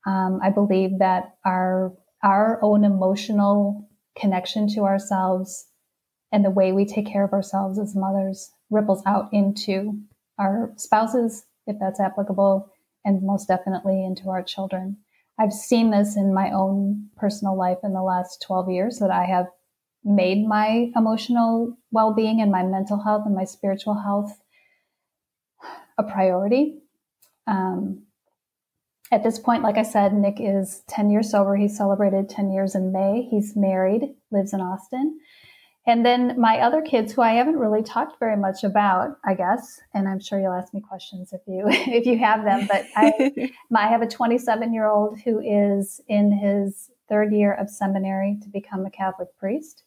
[0.07, 1.93] Um, i believe that our
[2.23, 5.67] our own emotional connection to ourselves
[6.33, 9.99] and the way we take care of ourselves as mothers ripples out into
[10.39, 12.69] our spouses if that's applicable
[13.05, 14.97] and most definitely into our children
[15.43, 19.25] I've seen this in my own personal life in the last 12 years that I
[19.25, 19.47] have
[20.05, 24.41] made my emotional well being and my mental health and my spiritual health
[25.99, 26.79] a priority.
[27.49, 28.05] Um,
[29.11, 31.57] at this point, like I said, Nick is 10 years sober.
[31.57, 33.27] He celebrated 10 years in May.
[33.29, 35.19] He's married, lives in Austin.
[35.85, 39.81] And then my other kids, who I haven't really talked very much about, I guess,
[39.93, 42.69] and I'm sure you'll ask me questions if you if you have them.
[42.69, 47.69] But I, I have a 27 year old who is in his third year of
[47.69, 49.83] seminary to become a Catholic priest.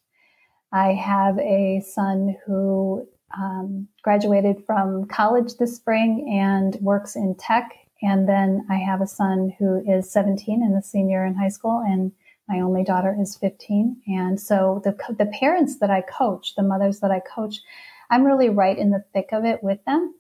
[0.74, 7.72] I have a son who um, graduated from college this spring and works in tech.
[8.02, 11.82] And then I have a son who is 17 and a senior in high school
[11.86, 12.12] and
[12.48, 14.02] my only daughter is 15.
[14.08, 17.58] And so the, the parents that I coach, the mothers that I coach,
[18.10, 20.14] I'm really right in the thick of it with them,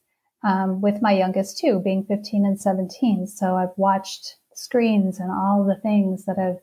[0.43, 3.27] um, with my youngest too, being 15 and 17.
[3.27, 6.57] So I've watched screens and all the things that have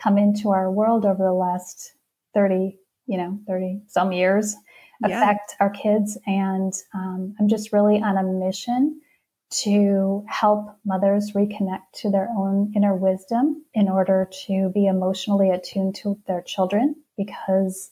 [0.00, 1.94] come into our world over the last
[2.34, 4.54] 30, you know, 30 some years
[5.02, 5.56] affect yeah.
[5.60, 6.18] our kids.
[6.26, 9.00] And um, I'm just really on a mission
[9.48, 15.94] to help mothers reconnect to their own inner wisdom in order to be emotionally attuned
[15.94, 17.90] to their children because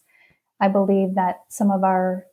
[0.60, 2.26] I believe that some of our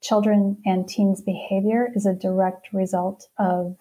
[0.00, 3.76] children and teens behavior is a direct result of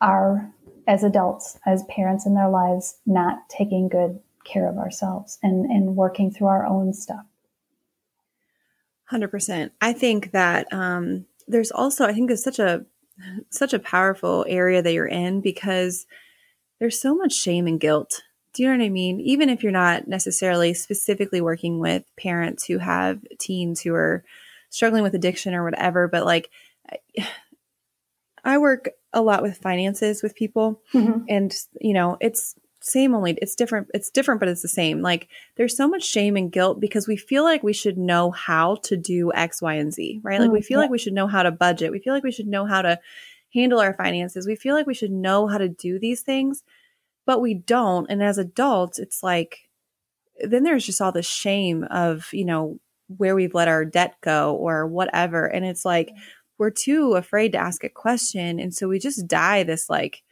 [0.00, 0.50] our
[0.86, 5.94] as adults as parents in their lives not taking good care of ourselves and, and
[5.96, 7.26] working through our own stuff.
[9.12, 12.84] 100% i think that um, there's also i think there's such a
[13.50, 16.06] such a powerful area that you're in because
[16.78, 18.22] there's so much shame and guilt.
[18.52, 19.20] Do you know what I mean?
[19.20, 24.24] Even if you're not necessarily specifically working with parents who have teens who are
[24.70, 26.50] struggling with addiction or whatever, but like
[28.44, 31.24] I work a lot with finances with people mm-hmm.
[31.28, 35.02] and you know, it's same only it's different it's different but it's the same.
[35.02, 38.76] Like there's so much shame and guilt because we feel like we should know how
[38.84, 40.40] to do x y and z right?
[40.40, 41.92] Like mm, we feel like we should know how to budget.
[41.92, 42.98] We feel like we should know how to
[43.54, 44.46] handle our finances.
[44.46, 46.62] We feel like we should know how to do these things
[47.26, 48.10] but we don't.
[48.10, 49.68] And as adults it's like
[50.42, 52.78] then there's just all this shame of you know
[53.16, 55.46] where we've let our debt go or whatever.
[55.46, 56.12] And it's like
[56.58, 58.60] we're too afraid to ask a question.
[58.60, 60.22] And so we just die this like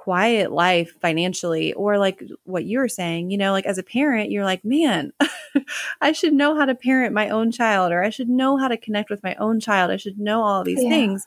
[0.00, 4.30] quiet life financially or like what you were saying you know like as a parent
[4.30, 5.12] you're like man
[6.00, 8.78] i should know how to parent my own child or i should know how to
[8.78, 10.88] connect with my own child i should know all these yeah.
[10.88, 11.26] things.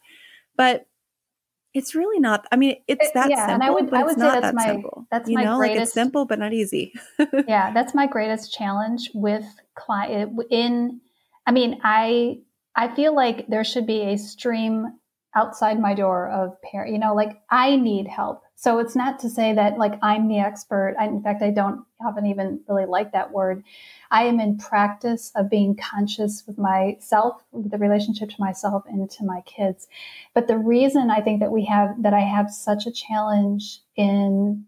[0.58, 0.88] But
[1.76, 4.12] it's really not i mean it's that yeah, simple and I would, but I would
[4.14, 5.08] it's say not that's that my, simple.
[5.12, 6.94] that's you my know greatest, like it's simple but not easy.
[7.48, 11.00] Yeah that's my greatest challenge with client in
[11.46, 12.40] i mean i
[12.76, 15.00] i feel like there should be a stream
[15.36, 19.30] outside my door of parent you know like i need help So it's not to
[19.30, 20.96] say that like I'm the expert.
[21.00, 23.64] I, in fact, I don't haven't even really like that word.
[24.12, 29.10] I am in practice of being conscious with myself, with the relationship to myself and
[29.12, 29.88] to my kids.
[30.34, 34.66] But the reason I think that we have that I have such a challenge in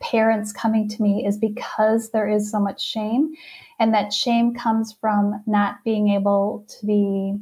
[0.00, 3.34] parents coming to me is because there is so much shame.
[3.78, 7.34] And that shame comes from not being able to be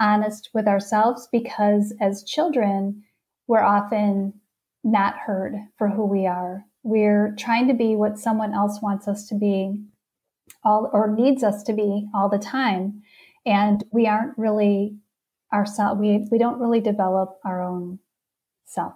[0.00, 3.04] honest with ourselves because as children,
[3.46, 4.34] we're often
[4.84, 6.66] not heard for who we are.
[6.82, 9.82] We're trying to be what someone else wants us to be
[10.62, 13.02] all or needs us to be all the time.
[13.46, 14.98] And we aren't really
[15.52, 16.00] ourselves.
[16.00, 17.98] We, we don't really develop our own
[18.66, 18.94] self.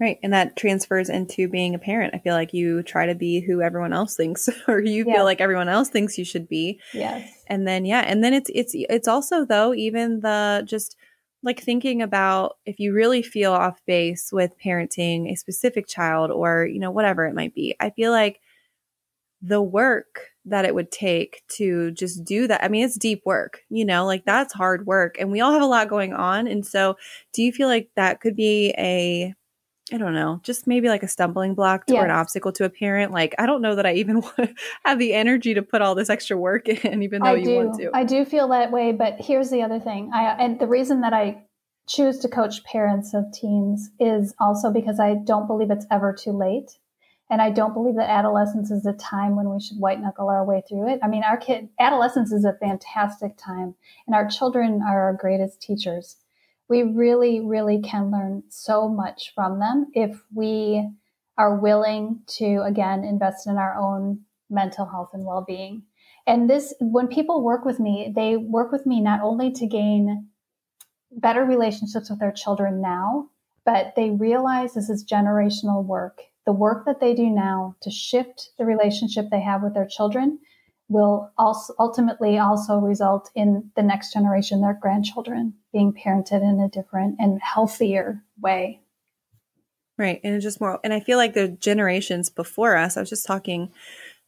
[0.00, 0.18] Right.
[0.22, 2.14] And that transfers into being a parent.
[2.14, 5.14] I feel like you try to be who everyone else thinks or you yeah.
[5.14, 6.80] feel like everyone else thinks you should be.
[6.94, 7.28] Yes.
[7.48, 10.96] And then yeah, and then it's it's it's also though even the just
[11.42, 16.66] like thinking about if you really feel off base with parenting a specific child or,
[16.66, 17.76] you know, whatever it might be.
[17.80, 18.40] I feel like
[19.40, 22.64] the work that it would take to just do that.
[22.64, 25.62] I mean, it's deep work, you know, like that's hard work and we all have
[25.62, 26.46] a lot going on.
[26.48, 26.96] And so,
[27.32, 29.34] do you feel like that could be a
[29.92, 33.12] I don't know, just maybe like a stumbling block or an obstacle to a parent.
[33.12, 34.22] Like, I don't know that I even
[34.84, 37.56] have the energy to put all this extra work in, even though I you do.
[37.56, 37.90] want to.
[37.94, 40.10] I do feel that way, but here's the other thing.
[40.12, 41.42] I and the reason that I
[41.88, 46.32] choose to coach parents of teens is also because I don't believe it's ever too
[46.32, 46.72] late.
[47.30, 50.44] And I don't believe that adolescence is a time when we should white knuckle our
[50.44, 51.00] way through it.
[51.02, 53.74] I mean, our kid adolescence is a fantastic time,
[54.06, 56.16] and our children are our greatest teachers
[56.68, 60.88] we really, really can learn so much from them if we
[61.36, 65.82] are willing to, again, invest in our own mental health and well being.
[66.26, 70.28] And this, when people work with me, they work with me not only to gain
[71.10, 73.30] better relationships with their children now,
[73.64, 76.20] but they realize this is generational work.
[76.44, 80.38] The work that they do now to shift the relationship they have with their children
[80.88, 86.68] will also ultimately also result in the next generation, their grandchildren, being parented in a
[86.68, 88.80] different and healthier way.
[89.98, 90.20] Right.
[90.22, 93.72] And just more and I feel like the generations before us, I was just talking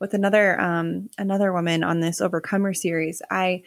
[0.00, 3.22] with another um another woman on this overcomer series.
[3.30, 3.62] I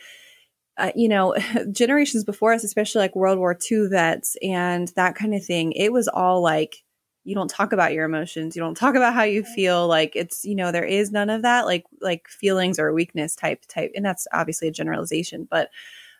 [0.77, 1.35] uh, you know,
[1.71, 5.93] generations before us, especially like World War II vets and that kind of thing, it
[5.93, 6.83] was all like
[7.23, 10.43] you don't talk about your emotions you don't talk about how you feel like it's
[10.43, 14.05] you know there is none of that like like feelings or weakness type type and
[14.05, 15.69] that's obviously a generalization but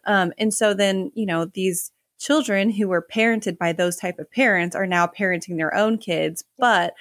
[0.06, 4.32] um and so then you know these children who were parented by those type of
[4.32, 6.94] parents are now parenting their own kids but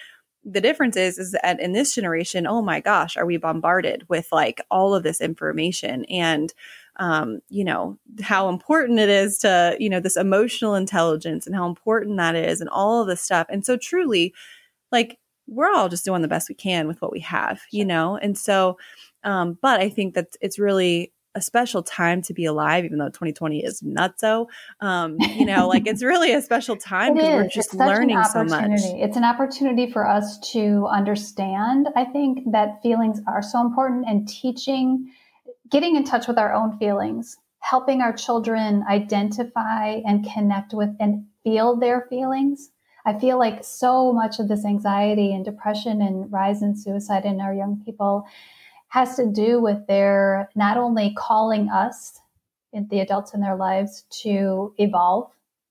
[0.44, 4.26] the difference is is that in this generation oh my gosh are we bombarded with
[4.32, 6.52] like all of this information and
[6.96, 11.66] um, you know, how important it is to, you know, this emotional intelligence and how
[11.66, 13.46] important that is and all of this stuff.
[13.48, 14.34] And so truly,
[14.90, 18.16] like, we're all just doing the best we can with what we have, you know?
[18.16, 18.78] And so,
[19.24, 23.06] um, but I think that it's really a special time to be alive, even though
[23.06, 24.46] 2020 is nutso.
[24.80, 28.70] Um, you know, like it's really a special time because we're just learning so much.
[28.82, 34.28] It's an opportunity for us to understand, I think, that feelings are so important and
[34.28, 35.10] teaching
[35.72, 41.24] getting in touch with our own feelings, helping our children identify and connect with and
[41.42, 42.70] feel their feelings.
[43.06, 47.40] I feel like so much of this anxiety and depression and rise in suicide in
[47.40, 48.24] our young people
[48.88, 52.20] has to do with their not only calling us,
[52.72, 55.30] the adults in their lives, to evolve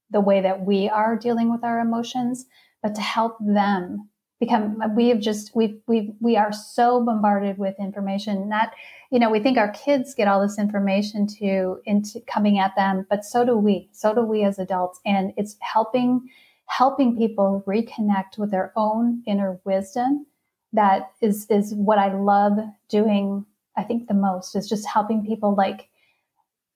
[0.09, 2.47] the way that we are dealing with our emotions,
[2.81, 4.09] but to help them
[4.41, 8.73] become we have just we we we are so bombarded with information not
[9.11, 13.05] you know we think our kids get all this information to into coming at them
[13.09, 14.99] but so do we so do we as adults.
[15.05, 16.29] And it's helping
[16.65, 20.25] helping people reconnect with their own inner wisdom
[20.73, 22.53] that is is what i love
[22.87, 23.45] doing
[23.77, 25.89] i think the most is just helping people like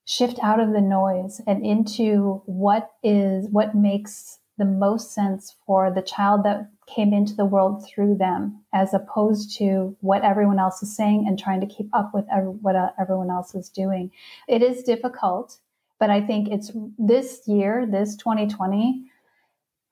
[0.04, 5.90] shift out of the noise and into what is what makes the most sense for
[5.90, 10.82] the child that came into the world through them as opposed to what everyone else
[10.82, 14.10] is saying and trying to keep up with every, what uh, everyone else is doing.
[14.48, 15.58] It is difficult,
[15.98, 19.04] but I think it's this year, this 2020.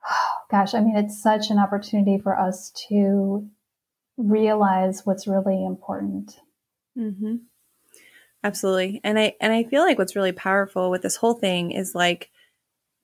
[0.50, 3.48] Gosh, I mean, it's such an opportunity for us to
[4.16, 6.38] realize what's really important.
[6.96, 7.36] Mm-hmm.
[8.44, 11.94] Absolutely, and I and I feel like what's really powerful with this whole thing is
[11.94, 12.30] like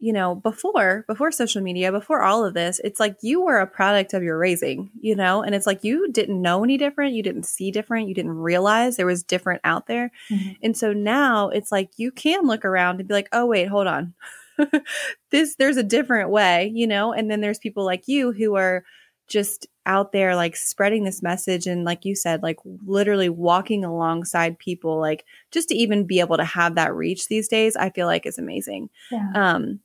[0.00, 3.66] you know, before before social media, before all of this, it's like you were a
[3.66, 7.22] product of your raising, you know, and it's like you didn't know any different, you
[7.22, 10.10] didn't see different, you didn't realize there was different out there.
[10.30, 10.52] Mm-hmm.
[10.62, 13.86] And so now it's like you can look around and be like, "Oh wait, hold
[13.86, 14.14] on."
[15.30, 18.84] this there's a different way, you know, and then there's people like you who are
[19.28, 24.58] just out there like spreading this message and like you said like literally walking alongside
[24.58, 28.06] people like just to even be able to have that reach these days i feel
[28.06, 29.30] like is amazing yeah.
[29.34, 29.80] um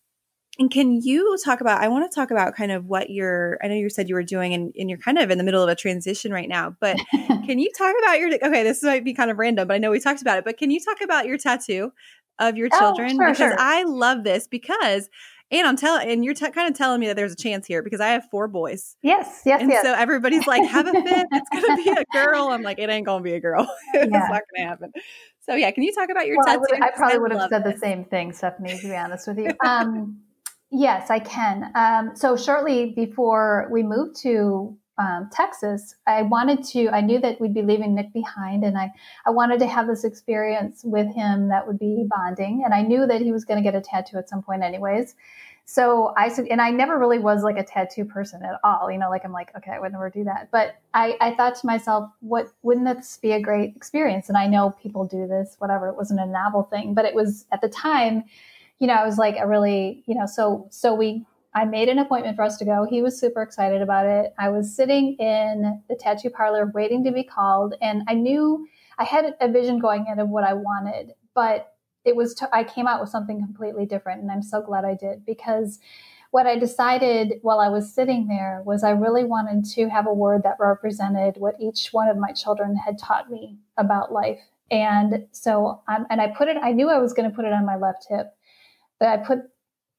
[0.59, 3.67] and can you talk about i want to talk about kind of what you're i
[3.67, 5.69] know you said you were doing and, and you're kind of in the middle of
[5.69, 9.31] a transition right now but can you talk about your okay this might be kind
[9.31, 11.37] of random but i know we talked about it but can you talk about your
[11.37, 11.91] tattoo
[12.39, 13.55] of your oh, children oh, sure, because sure.
[13.59, 15.09] i love this because
[15.51, 17.83] and I'm telling, and you're t- kind of telling me that there's a chance here
[17.83, 18.97] because I have four boys.
[19.03, 19.85] Yes, yes, and yes.
[19.85, 21.27] So everybody's like, have a fit.
[21.31, 22.49] It's going to be a girl.
[22.49, 23.61] I'm like, it ain't going to be a girl.
[23.93, 24.19] it's yeah.
[24.19, 24.91] not going to happen.
[25.41, 26.81] So yeah, can you talk about your well, tattoo?
[26.81, 27.75] I, I probably would have said this.
[27.75, 28.77] the same thing, Stephanie.
[28.79, 30.17] To be honest with you, um,
[30.75, 31.71] yes, I can.
[31.75, 37.41] Um, so shortly before we moved to um, Texas, I wanted to, I knew that
[37.41, 38.91] we'd be leaving Nick behind, and I,
[39.25, 42.61] I wanted to have this experience with him that would be bonding.
[42.63, 45.15] And I knew that he was going to get a tattoo at some point, anyways.
[45.67, 48.91] So I said, and I never really was like a tattoo person at all.
[48.91, 50.49] You know, like I'm like, okay, I would never do that.
[50.51, 54.29] But I, I thought to myself, what wouldn't this be a great experience?
[54.29, 55.89] And I know people do this, whatever.
[55.89, 58.25] It wasn't a novel thing, but it was at the time,
[58.79, 61.99] you know, I was like a really, you know, so so we I made an
[61.99, 62.85] appointment for us to go.
[62.89, 64.33] He was super excited about it.
[64.37, 68.67] I was sitting in the tattoo parlor waiting to be called, and I knew
[68.97, 71.73] I had a vision going in of what I wanted, but
[72.03, 74.95] it was t- I came out with something completely different, and I'm so glad I
[74.95, 75.79] did because
[76.31, 80.13] what I decided while I was sitting there was I really wanted to have a
[80.13, 84.41] word that represented what each one of my children had taught me about life.
[84.69, 87.53] And so, um, and I put it, I knew I was going to put it
[87.53, 88.34] on my left hip,
[88.99, 89.39] but I put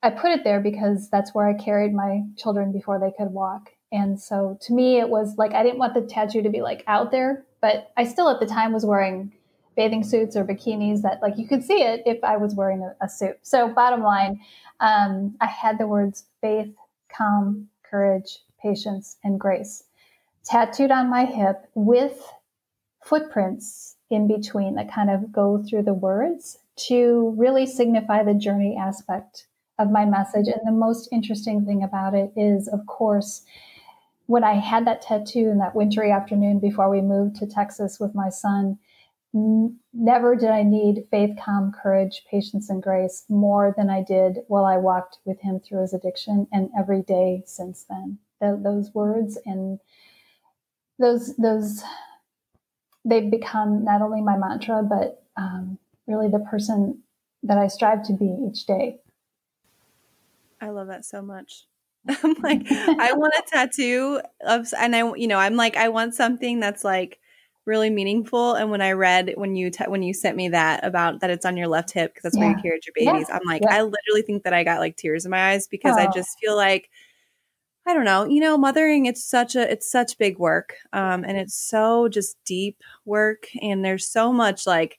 [0.03, 3.70] I put it there because that's where I carried my children before they could walk.
[3.90, 6.84] And so to me, it was like I didn't want the tattoo to be like
[6.86, 9.32] out there, but I still at the time was wearing
[9.76, 13.05] bathing suits or bikinis that like you could see it if I was wearing a,
[13.05, 13.38] a suit.
[13.42, 14.40] So bottom line,
[14.80, 16.74] um, I had the words faith,
[17.14, 19.84] calm, courage, patience, and grace
[20.47, 22.32] tattooed on my hip with
[23.05, 28.77] footprints in between that kind of go through the words to really signify the journey
[28.79, 29.47] aspect
[29.79, 30.47] of my message.
[30.47, 33.43] And the most interesting thing about it is, of course,
[34.27, 38.14] when I had that tattoo in that wintry afternoon before we moved to Texas with
[38.14, 38.79] my son,
[39.35, 44.39] n- never did I need faith, calm, courage, patience, and grace more than I did
[44.49, 48.18] while I walked with him through his addiction and every day since then.
[48.41, 49.79] The, those words and
[50.99, 51.83] those, those,
[53.05, 57.02] they've become not only my mantra, but um, really the person
[57.42, 58.98] that I strive to be each day.
[60.61, 61.66] I love that so much.
[62.09, 66.14] I'm like, I want a tattoo of, and I, you know, I'm like, I want
[66.14, 67.18] something that's like
[67.66, 68.54] really meaningful.
[68.54, 71.57] And when I read when you when you sent me that about that it's on
[71.57, 72.46] your left hip because that's yeah.
[72.46, 73.36] where you carried your babies, yeah.
[73.36, 73.74] I'm like, yeah.
[73.74, 76.02] I literally think that I got like tears in my eyes because oh.
[76.02, 76.88] I just feel like.
[77.88, 80.74] I don't know, you know, mothering it's such a it's such big work.
[80.92, 84.98] Um and it's so just deep work and there's so much like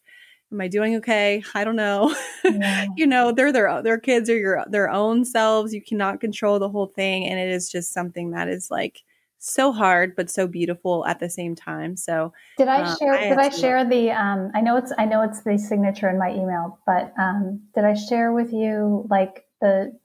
[0.51, 1.43] am I doing okay?
[1.53, 2.15] I don't know.
[2.43, 2.87] Yeah.
[2.95, 5.73] you know, they're their their kids are your their own selves.
[5.73, 9.03] You cannot control the whole thing, and it is just something that is like
[9.39, 11.95] so hard but so beautiful at the same time.
[11.95, 13.13] So did I um, share?
[13.13, 14.11] I did I share the?
[14.11, 17.83] Um, I know it's I know it's the signature in my email, but um, did
[17.83, 19.97] I share with you like the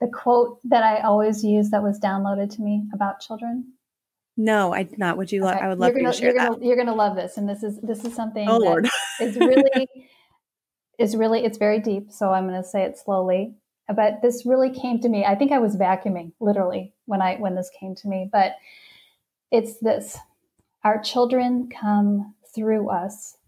[0.00, 3.72] the quote that I always use that was downloaded to me about children?
[4.40, 5.16] No, I did not.
[5.16, 5.44] Would you?
[5.44, 5.58] Okay.
[5.58, 6.52] I would love you're gonna, to share you're that.
[6.52, 8.48] Gonna, you're going to love this, and this is this is something.
[8.48, 8.88] Oh Lord,
[9.20, 9.88] is really
[10.98, 12.12] is really it's very deep.
[12.12, 13.56] So I'm going to say it slowly.
[13.94, 15.24] But this really came to me.
[15.24, 18.30] I think I was vacuuming literally when I when this came to me.
[18.30, 18.52] But
[19.50, 20.16] it's this:
[20.84, 23.38] our children come through us,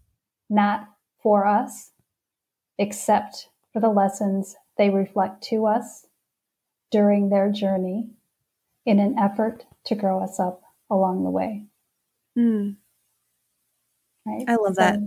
[0.49, 0.89] not
[1.23, 1.91] for us,
[2.77, 6.05] except for the lessons they reflect to us
[6.91, 8.09] during their journey
[8.85, 10.61] in an effort to grow us up
[10.91, 11.65] along the way.
[12.37, 12.75] Mm.
[14.25, 14.45] Right?
[14.47, 14.99] I love so that.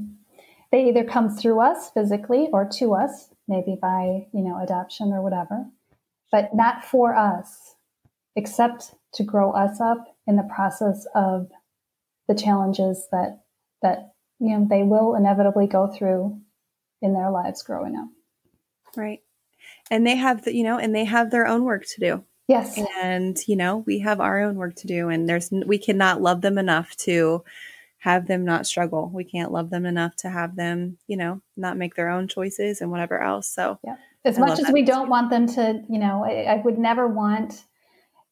[0.72, 5.22] They either come through us physically or to us, maybe by, you know, adoption or
[5.22, 5.66] whatever,
[6.32, 7.76] but not for us,
[8.34, 11.48] except to grow us up in the process of
[12.26, 13.44] the challenges that
[13.82, 16.40] that you know they will inevitably go through
[17.02, 18.08] in their lives growing up.
[18.96, 19.20] Right.
[19.90, 22.24] And they have the, you know, and they have their own work to do.
[22.46, 22.78] Yes.
[23.02, 26.42] And, you know, we have our own work to do and there's, we cannot love
[26.42, 27.42] them enough to
[27.98, 29.10] have them not struggle.
[29.12, 32.82] We can't love them enough to have them, you know, not make their own choices
[32.82, 33.48] and whatever else.
[33.48, 33.96] So, yeah.
[34.26, 37.08] As I much as we don't want them to, you know, I, I would never
[37.08, 37.64] want,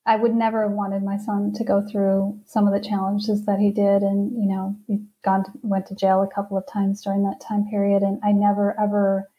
[0.04, 3.58] I would never have wanted my son to go through some of the challenges that
[3.58, 4.02] he did.
[4.02, 7.40] And, you know, he gone to, went to jail a couple of times during that
[7.40, 8.02] time period.
[8.02, 9.30] And I never, ever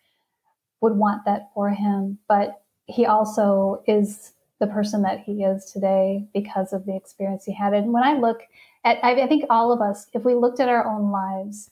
[0.81, 2.19] would want that for him.
[2.27, 7.53] But he also is the person that he is today because of the experience he
[7.53, 7.73] had.
[7.73, 8.41] And when I look
[8.85, 11.69] at, I, I think all of us, if we looked at our own lives,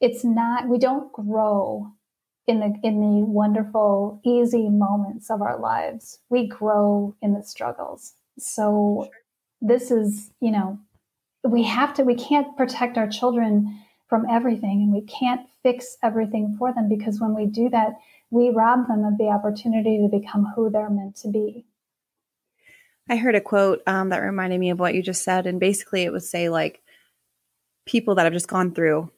[0.00, 1.92] it's not, we don't grow
[2.46, 6.20] in the in the wonderful easy moments of our lives.
[6.28, 8.14] We grow in the struggles.
[8.38, 9.08] So
[9.60, 10.78] this is you know
[11.42, 16.54] we have to we can't protect our children from everything and we can't fix everything
[16.58, 17.94] for them because when we do that
[18.30, 21.64] we rob them of the opportunity to become who they're meant to be
[23.08, 26.02] i heard a quote um, that reminded me of what you just said and basically
[26.02, 26.82] it would say like
[27.86, 29.10] people that have just gone through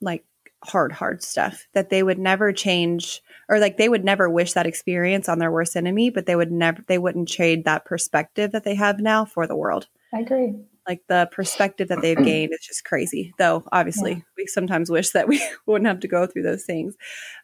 [0.00, 0.24] like
[0.62, 4.66] hard, hard stuff that they would never change or like they would never wish that
[4.66, 8.64] experience on their worst enemy, but they would never, they wouldn't trade that perspective that
[8.64, 9.88] they have now for the world.
[10.12, 10.54] I agree
[10.86, 14.12] like the perspective that they've gained is just crazy though obviously.
[14.12, 14.20] Yeah.
[14.36, 16.96] we sometimes wish that we wouldn't have to go through those things.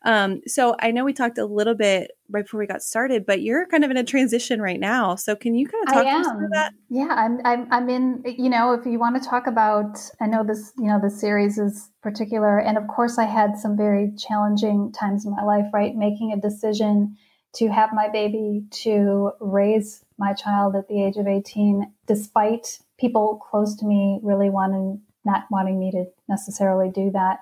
[0.05, 3.41] Um, so i know we talked a little bit right before we got started but
[3.41, 5.15] you're kind of in a transition right now.
[5.15, 6.73] So can you kind of talk about that?
[6.89, 10.45] Yeah I'm, I'm i'm in you know if you want to talk about i know
[10.45, 14.93] this you know this series is particular and of course i had some very challenging
[14.93, 15.95] times in my life right?
[15.95, 17.17] Making a decision
[17.57, 23.37] to have my baby to raise my child at the age of 18 despite people
[23.51, 27.41] close to me really wanting not wanting me to necessarily do that.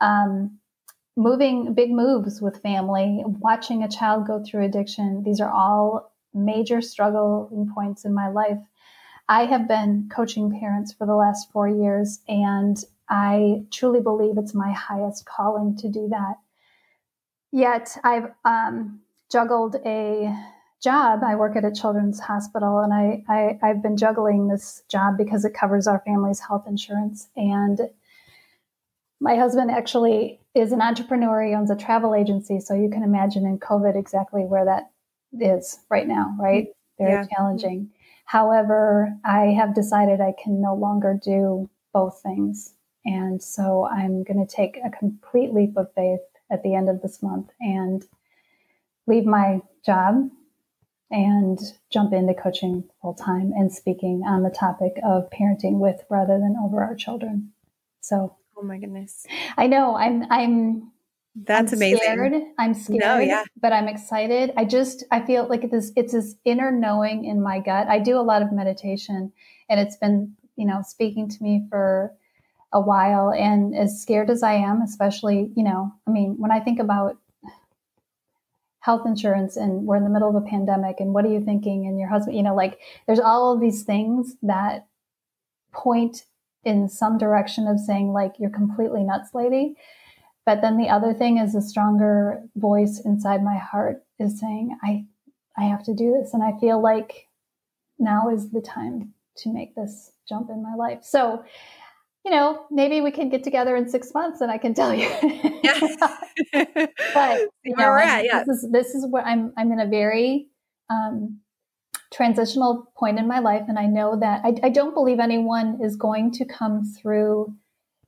[0.00, 0.58] Um,
[1.16, 6.80] moving big moves with family, watching a child go through addiction, these are all major
[6.80, 8.58] struggling points in my life.
[9.28, 12.76] I have been coaching parents for the last four years, and
[13.08, 16.34] I truly believe it's my highest calling to do that.
[17.50, 19.00] Yet I've um,
[19.32, 20.32] juggled a
[20.82, 25.16] job, I work at a children's hospital, and I, I I've been juggling this job
[25.16, 27.28] because it covers our family's health insurance.
[27.36, 27.80] And
[29.20, 31.42] my husband actually is an entrepreneur.
[31.42, 34.90] He owns a travel agency, so you can imagine in COVID exactly where that
[35.40, 36.34] is right now.
[36.38, 37.04] Right, mm-hmm.
[37.04, 37.26] very yeah.
[37.34, 37.90] challenging.
[38.26, 42.74] However, I have decided I can no longer do both things.
[43.04, 46.20] And so I'm going to take a complete leap of faith
[46.50, 48.04] at the end of this month and
[49.06, 50.28] leave my job
[51.10, 51.58] and
[51.90, 56.56] jump into coaching full time and speaking on the topic of parenting with rather than
[56.62, 57.52] over our children.
[58.00, 59.26] So, oh my goodness,
[59.56, 60.92] I know I'm I'm
[61.44, 61.98] that's I'm amazing.
[62.02, 62.42] Scared.
[62.58, 63.44] I'm scared, no, yeah.
[63.60, 64.52] but I'm excited.
[64.56, 67.88] I just I feel like this it's this inner knowing in my gut.
[67.88, 69.32] I do a lot of meditation,
[69.68, 72.12] and it's been you know speaking to me for
[72.72, 73.32] a while.
[73.32, 77.18] And as scared as I am, especially you know, I mean, when I think about
[78.86, 81.86] health insurance and we're in the middle of a pandemic and what are you thinking
[81.86, 84.86] and your husband you know like there's all of these things that
[85.72, 86.24] point
[86.66, 89.76] in some direction of saying like you're completely nuts lady.
[90.44, 95.04] But then the other thing is a stronger voice inside my heart is saying i
[95.56, 96.34] i have to do this.
[96.34, 97.28] And i feel like
[97.98, 101.00] now is the time to make this jump in my life.
[101.02, 101.44] So
[102.26, 105.08] you know, maybe we can get together in six months and I can tell you.
[105.62, 105.78] yeah.
[107.14, 108.42] but you know, at, yeah.
[108.44, 110.48] this is this is where I'm I'm in a very
[110.90, 111.38] um,
[112.12, 115.94] transitional point in my life, and I know that I, I don't believe anyone is
[115.94, 117.54] going to come through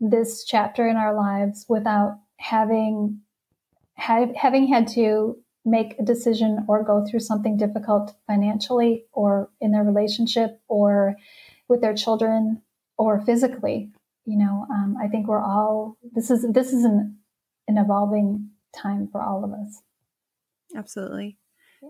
[0.00, 3.20] this chapter in our lives without having
[3.94, 9.70] have, having had to make a decision or go through something difficult financially or in
[9.70, 11.14] their relationship or
[11.68, 12.62] with their children
[12.96, 13.92] or physically
[14.28, 17.16] you know, um, I think we're all this is this is an
[17.66, 19.80] an evolving time for all of us.
[20.76, 21.38] Absolutely.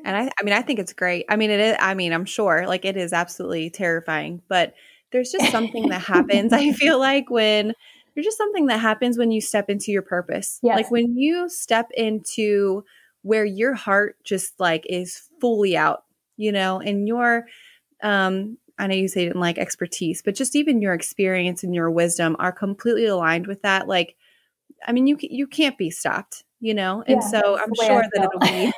[0.05, 1.25] And I, I mean, I think it's great.
[1.29, 4.75] I mean, it is, I mean, I'm sure like it is absolutely terrifying, but
[5.11, 6.53] there's just something that happens.
[6.53, 7.73] I feel like when
[8.15, 10.61] there's just something that happens when you step into your purpose.
[10.63, 10.77] Yes.
[10.77, 12.85] Like when you step into
[13.23, 16.05] where your heart just like is fully out,
[16.37, 17.47] you know, and your,
[18.03, 21.75] um, I know you say you didn't like expertise, but just even your experience and
[21.75, 23.89] your wisdom are completely aligned with that.
[23.89, 24.17] Like,
[24.87, 27.03] I mean, you you can't be stopped, you know.
[27.07, 28.73] And yeah, so I'm sure that it'll be,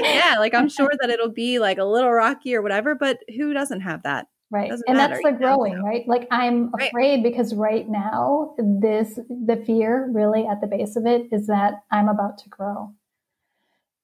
[0.02, 2.94] yeah, like I'm sure that it'll be like a little rocky or whatever.
[2.94, 4.26] But who doesn't have that?
[4.50, 5.82] Right, and matter, that's the growing, know?
[5.82, 6.06] right?
[6.06, 6.88] Like I'm right.
[6.88, 11.84] afraid because right now, this the fear really at the base of it is that
[11.90, 12.92] I'm about to grow.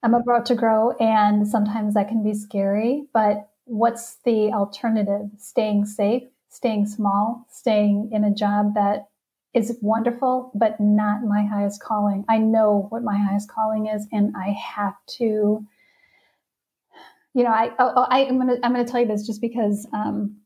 [0.02, 5.30] I'm about to grow, and sometimes that can be scary, but what's the alternative?
[5.38, 9.08] Staying safe, staying small, staying in a job that
[9.54, 12.24] is wonderful, but not my highest calling.
[12.28, 15.64] I know what my highest calling is, and I have to.
[17.34, 19.86] You know, I, oh, oh I am gonna I'm gonna tell you this just because
[19.92, 20.38] um,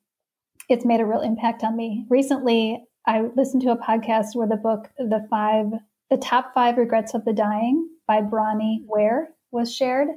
[0.69, 2.07] it's made a real impact on me.
[2.11, 5.67] Recently, I listened to a podcast where the book "The Five,
[6.11, 10.09] the Top Five Regrets of the Dying" by Bronnie Ware was shared,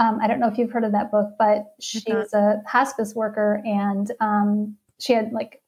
[0.00, 3.62] Um, I don't know if you've heard of that book, but she's a hospice worker
[3.66, 5.62] and um, she had like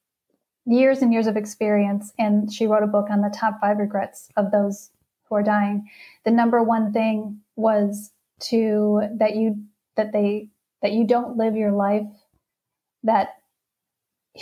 [0.65, 2.11] years and years of experience.
[2.17, 4.89] And she wrote a book on the top five regrets of those
[5.29, 5.87] who are dying.
[6.25, 8.11] The number one thing was
[8.49, 9.63] to that you
[9.95, 10.49] that they
[10.81, 12.07] that you don't live your life
[13.03, 13.35] that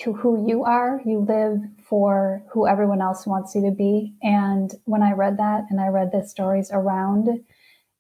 [0.04, 4.76] who, who you are you live for who everyone else wants you to be and
[4.86, 7.28] when i read that and i read the stories around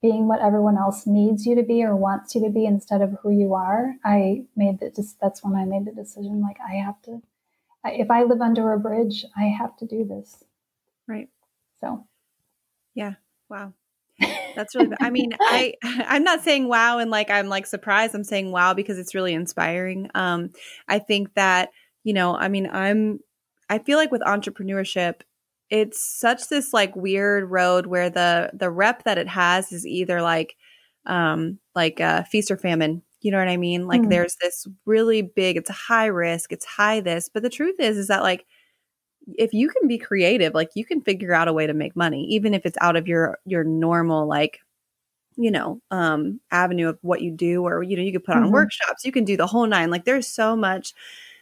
[0.01, 3.15] being what everyone else needs you to be or wants you to be instead of
[3.21, 6.75] who you are i made the just that's when i made the decision like i
[6.75, 7.21] have to
[7.83, 10.43] I, if i live under a bridge i have to do this.
[11.07, 11.29] Right.
[11.81, 12.05] So.
[12.95, 13.13] Yeah.
[13.49, 13.73] Wow.
[14.55, 18.13] That's really i mean i i'm not saying wow and like i'm like surprised.
[18.13, 20.09] I'm saying wow because it's really inspiring.
[20.13, 20.51] Um
[20.87, 21.69] i think that
[22.03, 23.19] you know i mean i'm
[23.69, 25.21] i feel like with entrepreneurship
[25.71, 30.21] it's such this like weird road where the the rep that it has is either
[30.21, 30.55] like
[31.07, 34.09] um like uh feast or famine you know what i mean like mm.
[34.09, 37.97] there's this really big it's a high risk it's high this but the truth is
[37.97, 38.45] is that like
[39.35, 42.25] if you can be creative like you can figure out a way to make money
[42.25, 44.59] even if it's out of your your normal like
[45.37, 48.43] you know um avenue of what you do or you know you could put on
[48.43, 48.53] mm-hmm.
[48.53, 50.93] workshops you can do the whole nine like there's so much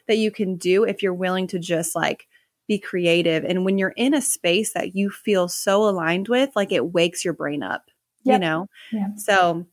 [0.08, 2.28] that you can do if you're willing to just like
[2.70, 3.44] be creative.
[3.44, 7.26] And when you're in a space that you feel so aligned with, like it wakes
[7.26, 7.84] your brain up,
[8.24, 8.36] yep.
[8.36, 8.68] you know?
[8.94, 9.08] Yeah.
[9.18, 9.66] So,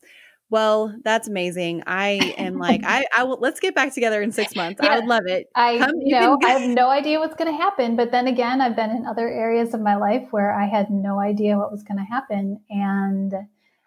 [0.49, 1.83] well, that's amazing.
[1.87, 4.81] I am like, I, I will, let's get back together in six months.
[4.83, 5.47] Yeah, I would love it.
[5.55, 7.97] I Come, know, I have no idea what's going to happen.
[7.97, 11.21] But then again, I've been in other areas of my life where I had no
[11.21, 12.61] idea what was going to happen.
[12.71, 13.35] And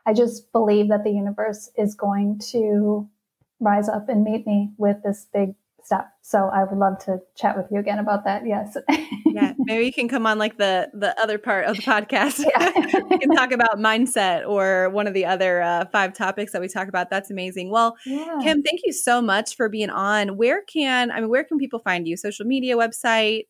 [0.06, 3.10] I just believe that the universe is going to
[3.60, 6.06] rise up and meet me with this big stuff.
[6.22, 8.44] So I would love to chat with you again about that.
[8.46, 8.78] Yes.
[9.26, 9.54] yeah.
[9.60, 12.44] Maybe you can come on like the the other part of the podcast.
[12.44, 12.72] Yeah.
[13.12, 16.68] you can talk about mindset or one of the other uh, five topics that we
[16.68, 17.10] talk about.
[17.10, 17.72] That's amazing.
[17.72, 18.38] Well, yeah.
[18.42, 20.38] Kim, thank you so much for being on.
[20.38, 22.18] Where can I mean where can people find you?
[22.18, 23.44] Social media, website?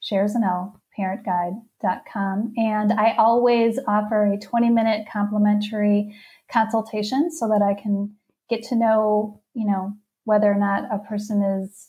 [0.00, 2.52] shares an L, parentguide.com.
[2.56, 6.14] And I always offer a 20 minute complimentary
[6.50, 8.14] consultation so that I can
[8.50, 9.94] get to know, you know,
[10.24, 11.88] whether or not a person is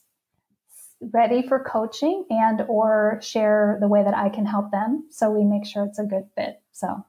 [1.12, 5.44] ready for coaching and or share the way that I can help them so we
[5.44, 6.62] make sure it's a good fit.
[6.72, 7.06] So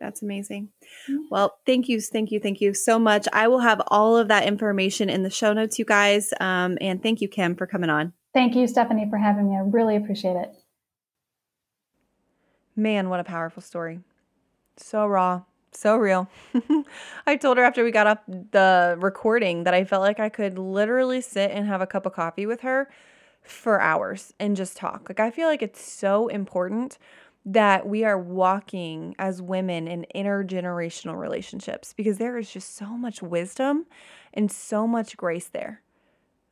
[0.00, 0.70] that's amazing.
[1.08, 1.24] Mm-hmm.
[1.30, 3.28] Well, thank you, thank you, thank you so much.
[3.32, 6.32] I will have all of that information in the show notes, you guys.
[6.40, 8.14] Um, and thank you, Kim, for coming on.
[8.32, 9.56] Thank you, Stephanie, for having me.
[9.56, 10.54] I really appreciate it.
[12.74, 14.00] Man, what a powerful story.
[14.76, 15.42] So raw,
[15.72, 16.28] so real.
[17.26, 20.58] I told her after we got up the recording that I felt like I could
[20.58, 22.90] literally sit and have a cup of coffee with her
[23.42, 25.08] for hours and just talk.
[25.08, 26.98] Like, I feel like it's so important
[27.44, 33.22] that we are walking as women in intergenerational relationships because there is just so much
[33.22, 33.86] wisdom
[34.34, 35.80] and so much grace there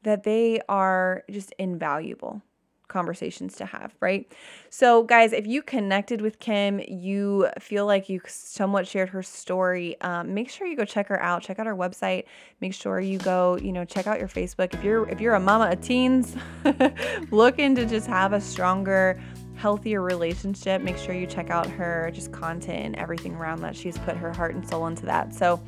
[0.03, 2.43] that they are just invaluable
[2.89, 4.31] conversations to have, right?
[4.71, 10.01] So, guys, if you connected with Kim, you feel like you somewhat shared her story,
[10.01, 11.43] um, make sure you go check her out.
[11.43, 12.25] Check out her website.
[12.61, 14.75] Make sure you go, you know, check out your Facebook.
[14.75, 16.37] If you're if you're a mama of teens,
[17.31, 19.21] looking to just have a stronger
[19.59, 23.99] healthier relationship make sure you check out her just content and everything around that she's
[23.99, 25.61] put her heart and soul into that so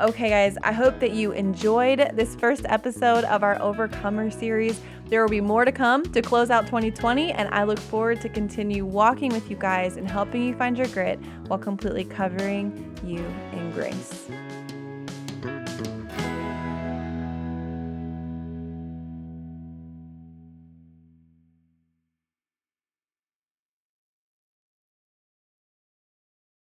[0.00, 4.80] Okay, guys, I hope that you enjoyed this first episode of our Overcomer series.
[5.10, 8.30] There will be more to come to close out 2020, and I look forward to
[8.30, 13.18] continue walking with you guys and helping you find your grit while completely covering you
[13.52, 14.26] in grace.